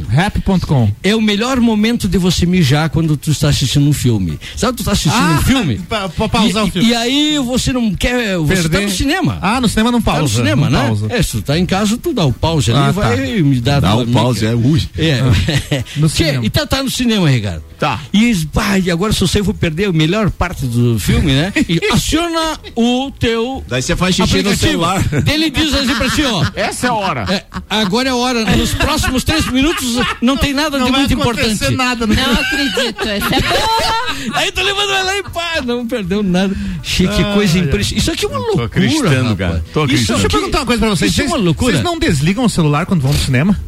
[0.00, 0.54] Ramp.com.
[0.54, 0.92] Rap.com.
[1.02, 4.38] É o melhor momento de você mijar quando tu está assistindo um filme.
[4.56, 5.78] Sabe, tu tá assistindo Ah, um filme?
[5.88, 6.88] pra- pra pausar e, o filme.
[6.88, 8.36] E aí você não quer.
[8.38, 8.78] Você Perder.
[8.78, 9.38] tá no cinema.
[9.42, 10.18] Ah, no cinema não pausa.
[10.18, 10.86] Tá no cinema, não né?
[10.86, 11.06] pausa.
[11.10, 13.42] É, se tu tá em casa, tu dá o pause ali Ah, e vai tá.
[13.42, 14.82] me dar Dá o pause, é ui.
[14.98, 15.20] É.
[15.96, 16.44] No Que- cinema.
[16.46, 17.62] E tá, tá no cinema, Ricardo.
[17.78, 18.00] Tá.
[18.12, 21.52] E, pá, e agora se você for perder a melhor parte do filme, né?
[21.68, 25.02] E aciona o teu Daí você faz xixi no celular.
[25.26, 26.44] Ele diz assim pra ti, ó.
[26.54, 27.26] Essa é a hora.
[27.28, 29.83] é, agora é a hora, nos próximos três minutos
[30.20, 31.70] não tem nada Não de muito importante.
[31.74, 34.38] nada no- Não acredito, essa é boa.
[34.38, 36.54] Aí tu levando ela e pá, não perdeu nada.
[36.82, 37.98] Che, que Ai, coisa impressionante.
[37.98, 38.64] Isso aqui é uma loucura.
[38.66, 39.36] acreditando, rapaz.
[39.38, 39.64] cara.
[39.72, 40.18] Tô Isso acreditando.
[40.20, 41.10] Deixa eu perguntar uma coisa pra vocês.
[41.12, 41.72] Isso é Vocês, uma loucura.
[41.72, 43.58] vocês não desligam o celular quando vão no cinema?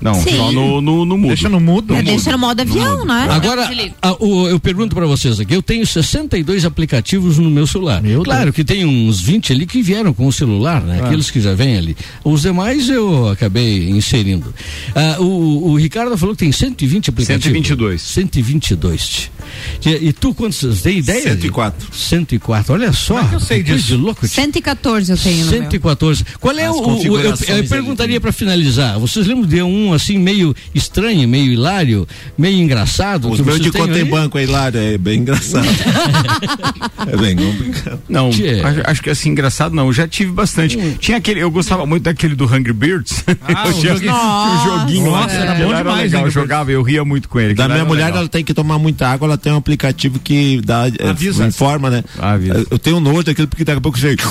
[0.00, 0.36] Não, Sim.
[0.36, 1.28] só no, no, no mudo.
[1.28, 1.94] Deixa no mudo?
[1.94, 3.26] É, deixa no modo avião, né?
[3.30, 3.68] Agora,
[4.00, 8.00] a- o- eu pergunto pra vocês aqui, eu tenho 62 aplicativos no meu celular.
[8.02, 11.00] Meu claro que tem uns 20 ali que vieram com o celular, né?
[11.04, 11.96] Aqueles que já vêm ali.
[12.24, 14.54] Os demais eu acabei inserindo.
[14.94, 17.44] Ah, o, o Ricardo falou que tem 120 aplicativos.
[17.44, 18.00] 122.
[18.02, 19.30] 122.
[19.84, 21.22] E, e tu quantos tem ideia?
[21.22, 21.88] 104.
[21.92, 22.74] 104.
[22.74, 23.14] Olha só.
[23.14, 23.86] Como é que eu sei disso?
[23.88, 24.26] de louco.
[24.26, 25.60] 114 eu tenho no meu.
[25.62, 26.24] 114.
[26.40, 26.80] Qual é As o.
[26.96, 28.98] o- eu, eu perguntaria para finalizar.
[28.98, 33.30] Vocês lembram de um assim meio estranho, meio hilário, meio engraçado?
[33.30, 35.66] Os meus de conta em banco aí, Lário, é bem engraçado.
[37.06, 38.00] é bem complicado.
[38.08, 38.42] Não, acho,
[38.84, 40.78] acho que assim, engraçado não, eu já tive bastante.
[40.98, 43.24] Tinha aquele, eu gostava muito daquele do Hungry Birds.
[43.42, 44.14] Ah, eu o tinha, joguinho.
[44.14, 47.40] um joguinho lá, Nossa, era aquele bom demais, legal, eu jogava, eu ria muito com
[47.40, 47.54] ele.
[47.54, 48.20] Da minha era mulher, legal.
[48.20, 51.46] ela tem que tomar muita água, ela tem um aplicativo que dá, é, Avisa.
[51.46, 52.04] informa, né?
[52.18, 52.66] Avisa.
[52.70, 54.16] Eu tenho nojo daquilo porque daqui a pouco você.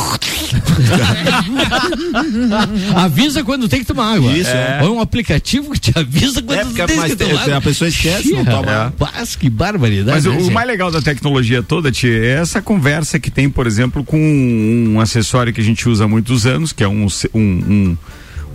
[2.96, 4.32] Avisa quando tem que tomar água.
[4.32, 4.84] Isso, é.
[4.84, 7.58] um aplicativo que te avisa quando É, tem mais que tomar água.
[7.58, 8.94] a pessoa esquece, não toma água.
[9.00, 10.18] Mas que barbaridade.
[10.18, 10.54] Mas o, né, o gente?
[10.54, 15.00] mais legal da tecnologia toda, Tia, é essa conversa que tem, por exemplo, com um,
[15.00, 17.98] acessório que a gente usa há muitos anos, que é um, um, um,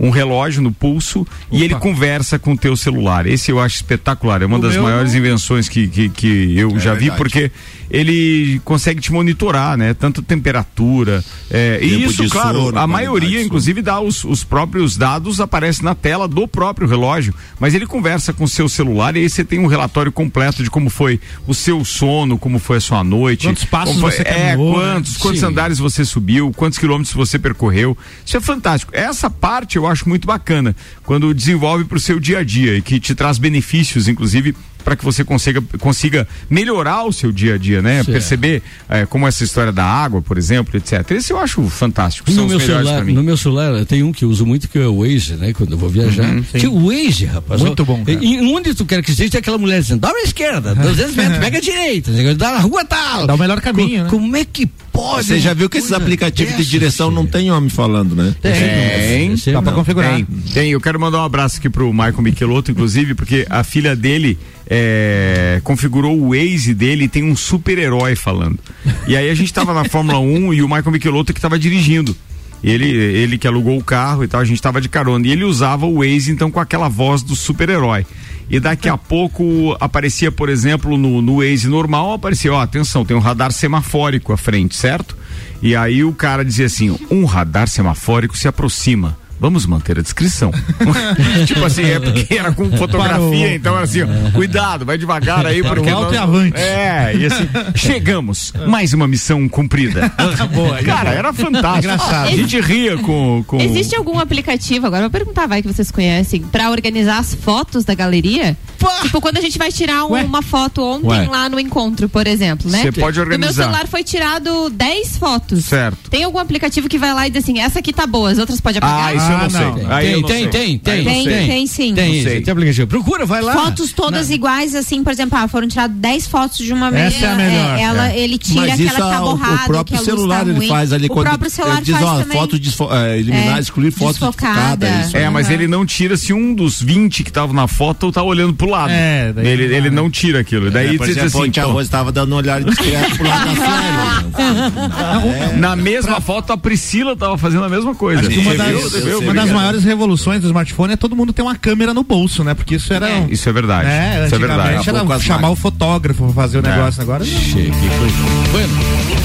[0.03, 3.25] um relógio no pulso, e ele conversa com o teu celular.
[3.25, 4.41] Esse eu acho espetacular.
[4.41, 7.17] É uma O das maiores não- invenções que, que, que eu já vi, verdade.
[7.17, 7.51] porque
[7.89, 9.93] ele consegue te monitorar, né?
[9.93, 11.23] Tanto temperatura.
[11.49, 13.45] é, e isso, de claro, sono, a maioria, sono.
[13.45, 18.33] inclusive, dá os, os próprios dados, aparece na tela do próprio relógio, mas ele conversa
[18.33, 21.53] com o seu celular e aí você tem um relatório completo de como foi o
[21.53, 23.47] seu sono, como foi a sua noite.
[23.47, 24.93] Quantos passos foi- você É, caminhou, né?
[24.95, 25.45] quantos, quantos Sim.
[25.45, 27.97] andares você subiu, quantos quilômetros você percorreu.
[28.25, 28.91] Isso é fantástico.
[28.95, 32.81] Essa parte eu acho muito bacana, quando desenvolve para o seu dia a dia e
[32.81, 37.57] que te traz benefícios, inclusive para que você consiga, consiga melhorar o seu dia a
[37.57, 37.95] dia, né?
[37.97, 38.11] Certo.
[38.11, 41.09] Perceber eh, como essa história da água, por exemplo, etc.
[41.11, 42.29] Esse eu acho fantástico.
[42.31, 44.85] São No meu, celular, no meu celular tem um que eu uso muito que é
[44.87, 45.53] o Waze, né?
[45.53, 46.25] Quando eu vou viajar.
[46.29, 47.61] Uhum, que o Waze, rapaz.
[47.61, 48.19] Muito ó, bom, cara.
[48.23, 51.37] E, onde tu quer que esteja, tem aquela mulher dizendo, dobra a esquerda, 200 metros,
[51.39, 53.25] pega a direita, dá na rua tal.
[53.27, 54.09] Dá o melhor caminho, Co- né?
[54.09, 55.25] Como é que pode?
[55.25, 57.31] Você já viu que esses aplicativos de direção não gente?
[57.31, 58.35] tem homem falando, né?
[58.41, 59.79] Tem, Esse Dá pra não.
[59.79, 60.15] configurar.
[60.15, 60.71] Tem, tem.
[60.71, 64.37] Eu quero mandar um abraço aqui pro Michael Michelotto, inclusive, porque a filha dele
[64.67, 68.59] é, configurou o Waze dele e tem um super-herói falando.
[69.07, 72.15] E aí a gente tava na Fórmula 1 e o Michael Michelotto que tava dirigindo.
[72.63, 75.27] Ele, ele que alugou o carro e tal, a gente tava de carona.
[75.27, 78.05] E ele usava o Waze, então, com aquela voz do super-herói.
[78.49, 83.15] E daqui a pouco aparecia, por exemplo, no, no Waze normal, aparecia, ó, atenção, tem
[83.15, 85.17] um radar semafórico à frente, certo?
[85.61, 89.17] E aí o cara dizia assim, um radar semafórico se aproxima.
[89.43, 90.53] Vamos manter a descrição.
[91.45, 93.47] tipo assim, é porque era com fotografia, Parou.
[93.49, 95.89] então era assim, ó, cuidado, vai devagar aí, Para porque.
[95.89, 96.57] alto e avante.
[96.57, 100.09] É, e assim, chegamos, mais uma missão cumprida.
[100.55, 101.93] Boa, aí Cara, é era fantástico.
[101.93, 102.29] Engraçado.
[102.29, 103.43] A gente ria com.
[103.45, 103.59] com...
[103.59, 107.93] Existe algum aplicativo, agora vou perguntar, vai que vocês conhecem, pra organizar as fotos da
[107.93, 108.55] galeria?
[109.03, 111.27] Tipo, quando a gente vai tirar um- uma foto ontem Ué.
[111.27, 112.81] lá no encontro, por exemplo, né?
[112.83, 113.63] Você pode No meu organizar.
[113.63, 115.65] celular foi tirado 10 fotos.
[115.65, 116.09] Certo.
[116.09, 118.59] Tem algum aplicativo que vai lá e diz assim, essa aqui tá boa, as outras
[118.61, 119.07] pode apagar?
[119.07, 119.49] Ah, isso eu Ah, não, não.
[119.77, 119.85] sei.
[119.89, 120.47] Aí eu Tem, não tem, sei.
[120.47, 121.47] tem, tem, eu não Tem, sei.
[121.47, 121.93] tem sim.
[121.95, 122.41] Tem, sei.
[122.41, 122.87] tem aplicativo.
[122.87, 123.53] Procura, vai lá.
[123.53, 127.25] Fotos todas iguais, assim, por exemplo, ah, foram tiradas 10 fotos de uma Essa mesa.
[127.25, 128.19] é a melhor, ela, é.
[128.19, 130.67] Ele tira Mas aquela isso que tá o- borrada, o próprio luz celular tá ele
[130.67, 132.37] faz ali O quando próprio celular ele diz, faz ó, também.
[132.37, 132.55] foto
[132.93, 134.87] é, eliminar, É, excluir foto desfocada.
[135.13, 138.53] É, mas ele não tira se um dos 20 que estavam na foto tá olhando
[138.53, 138.91] pro lado.
[138.91, 139.95] É, daí ele, ele né?
[139.95, 140.69] não tira aquilo.
[140.69, 142.63] Daí É, por você diz exemplo, assim, ontem a pô, Rose estava dando uma olhada
[142.65, 145.53] discreta pro lado da Sueli.
[145.59, 148.21] na mesma foto a Priscila tava fazendo a mesma coisa.
[148.21, 148.81] Acho que uma das, viu?
[148.81, 149.19] Você viu?
[149.19, 152.53] uma das maiores revoluções do smartphone é todo mundo ter uma câmera no bolso, né?
[152.53, 153.07] Porque isso era.
[153.07, 153.87] um- Isso é verdade.
[153.89, 154.89] É, isso é verdade.
[154.89, 156.69] era chamar o fotógrafo pra fazer o É.
[156.69, 157.01] negócio.
[157.01, 157.71] Agora que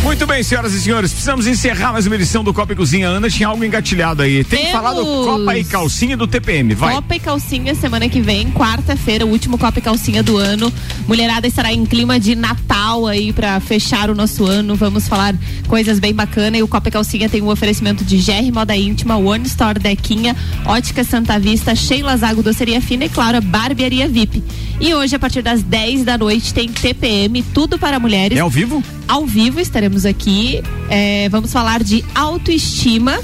[0.03, 3.09] Muito bem, senhoras e senhores, precisamos encerrar mais uma edição do Copa e Cozinha.
[3.09, 4.45] Ana tinha algo engatilhado aí.
[4.45, 4.73] Tem que Temos.
[4.73, 6.95] falar do Copa e Calcinha do TPM, vai.
[6.95, 10.73] Copa e Calcinha semana que vem, quarta-feira, o último Copa e Calcinha do ano.
[11.07, 14.75] Mulherada estará em clima de Natal aí pra fechar o nosso ano.
[14.75, 15.33] Vamos falar
[15.69, 16.59] coisas bem bacanas.
[16.59, 20.37] E o Copa e Calcinha tem um oferecimento de GR Moda Íntima, One Store Dequinha,
[20.67, 24.43] Ótica Santa Vista, Sheila Zago Doceria Fina e, claro, a Barbearia VIP.
[24.81, 28.37] E hoje, a partir das 10 da noite, tem TPM, tudo para mulheres.
[28.37, 28.83] É ao vivo?
[29.07, 30.61] Ao vivo estaremos aqui.
[30.91, 33.21] É, vamos falar de autoestima.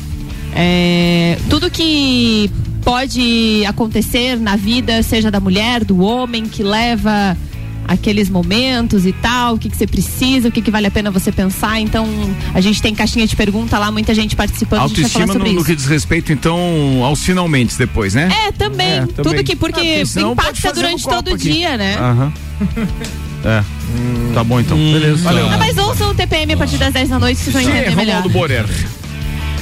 [0.55, 2.49] É, tudo que
[2.85, 7.37] pode acontecer na vida, seja da mulher, do homem, que leva
[7.87, 11.11] aqueles momentos e tal, o que, que você precisa, o que, que vale a pena
[11.11, 11.79] você pensar.
[11.81, 12.07] Então,
[12.55, 14.83] a gente tem caixinha de pergunta lá, muita gente participando.
[14.85, 15.71] a gente vai falar Autoestima sobre no, no isso.
[15.71, 16.59] que diz respeito, então,
[17.05, 18.31] aos finalmente depois, né?
[18.47, 18.87] É, também.
[18.91, 19.45] É, Tudo também.
[19.45, 21.97] que, porque Ah, impacta durante todo o dia, né?
[21.99, 22.33] Aham.
[23.45, 23.63] É.
[24.33, 24.75] Tá bom então.
[24.75, 25.23] Beleza.
[25.23, 25.47] Valeu.
[25.51, 27.95] Ah, mas ouçam o TPM a partir das 10 da noite, vocês vão Sim, entender
[27.95, 28.23] melhor.
[28.23, 28.65] Romualdo Borer.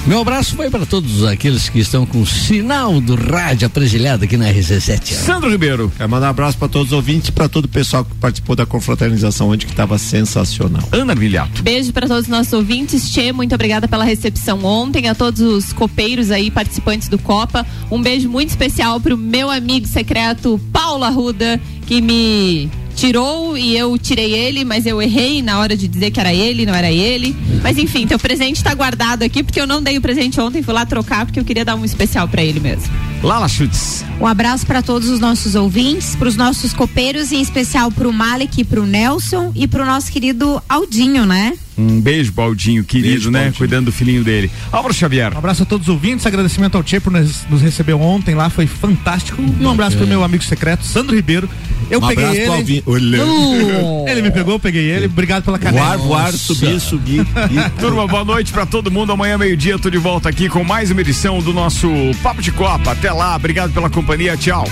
[0.05, 4.37] Meu abraço vai para todos aqueles que estão com o sinal do rádio apresilhado aqui
[4.37, 5.13] na RC7.
[5.13, 5.93] Sandro Ribeiro.
[5.97, 8.57] Quero mandar um abraço para todos os ouvintes e para todo o pessoal que participou
[8.57, 10.83] da confraternização hoje, que estava sensacional.
[10.91, 11.63] Ana Milhato.
[11.63, 13.13] Beijo para todos os nossos ouvintes.
[13.13, 17.65] Tchê, muito obrigada pela recepção ontem, a todos os copeiros aí, participantes do Copa.
[17.89, 22.69] Um beijo muito especial pro meu amigo secreto Paulo Arruda, que me
[23.03, 26.65] tirou e eu tirei ele, mas eu errei na hora de dizer que era ele,
[26.65, 27.35] não era ele.
[27.61, 30.73] Mas enfim, teu presente tá guardado aqui, porque eu não dei o presente ontem, fui
[30.73, 33.12] lá trocar, porque eu queria dar um especial para ele mesmo.
[33.23, 34.05] Lala Schutz.
[34.21, 38.13] Um abraço para todos os nossos ouvintes, para os nossos copeiros, em especial para o
[38.13, 41.53] Malek, para o Nelson e para o nosso querido Aldinho, né?
[41.79, 43.51] Um beijo, Baldinho, querido, né?
[43.57, 44.51] Cuidando do filhinho dele.
[44.71, 45.33] Álvaro Xavier.
[45.35, 48.51] Um abraço a todos os ouvintes, agradecimento ao Tchê por nos, nos receber ontem lá,
[48.51, 49.43] foi fantástico.
[49.59, 51.49] E um abraço pro meu amigo secreto, Sandro Ribeiro.
[51.91, 52.47] Eu Um peguei ele.
[52.47, 53.25] Alvin- Olha.
[53.25, 55.07] Uh, ele me pegou, eu peguei ele.
[55.07, 55.83] Obrigado pela caneta.
[55.85, 57.27] Voar, voar, subir, subir.
[57.81, 59.11] Turma, boa noite pra todo mundo.
[59.13, 61.89] Amanhã, meio-dia, tô de volta aqui com mais uma edição do nosso
[62.23, 62.95] Papo de Copa.
[63.13, 64.37] Lá, obrigado pela companhia.
[64.37, 64.65] Tchau.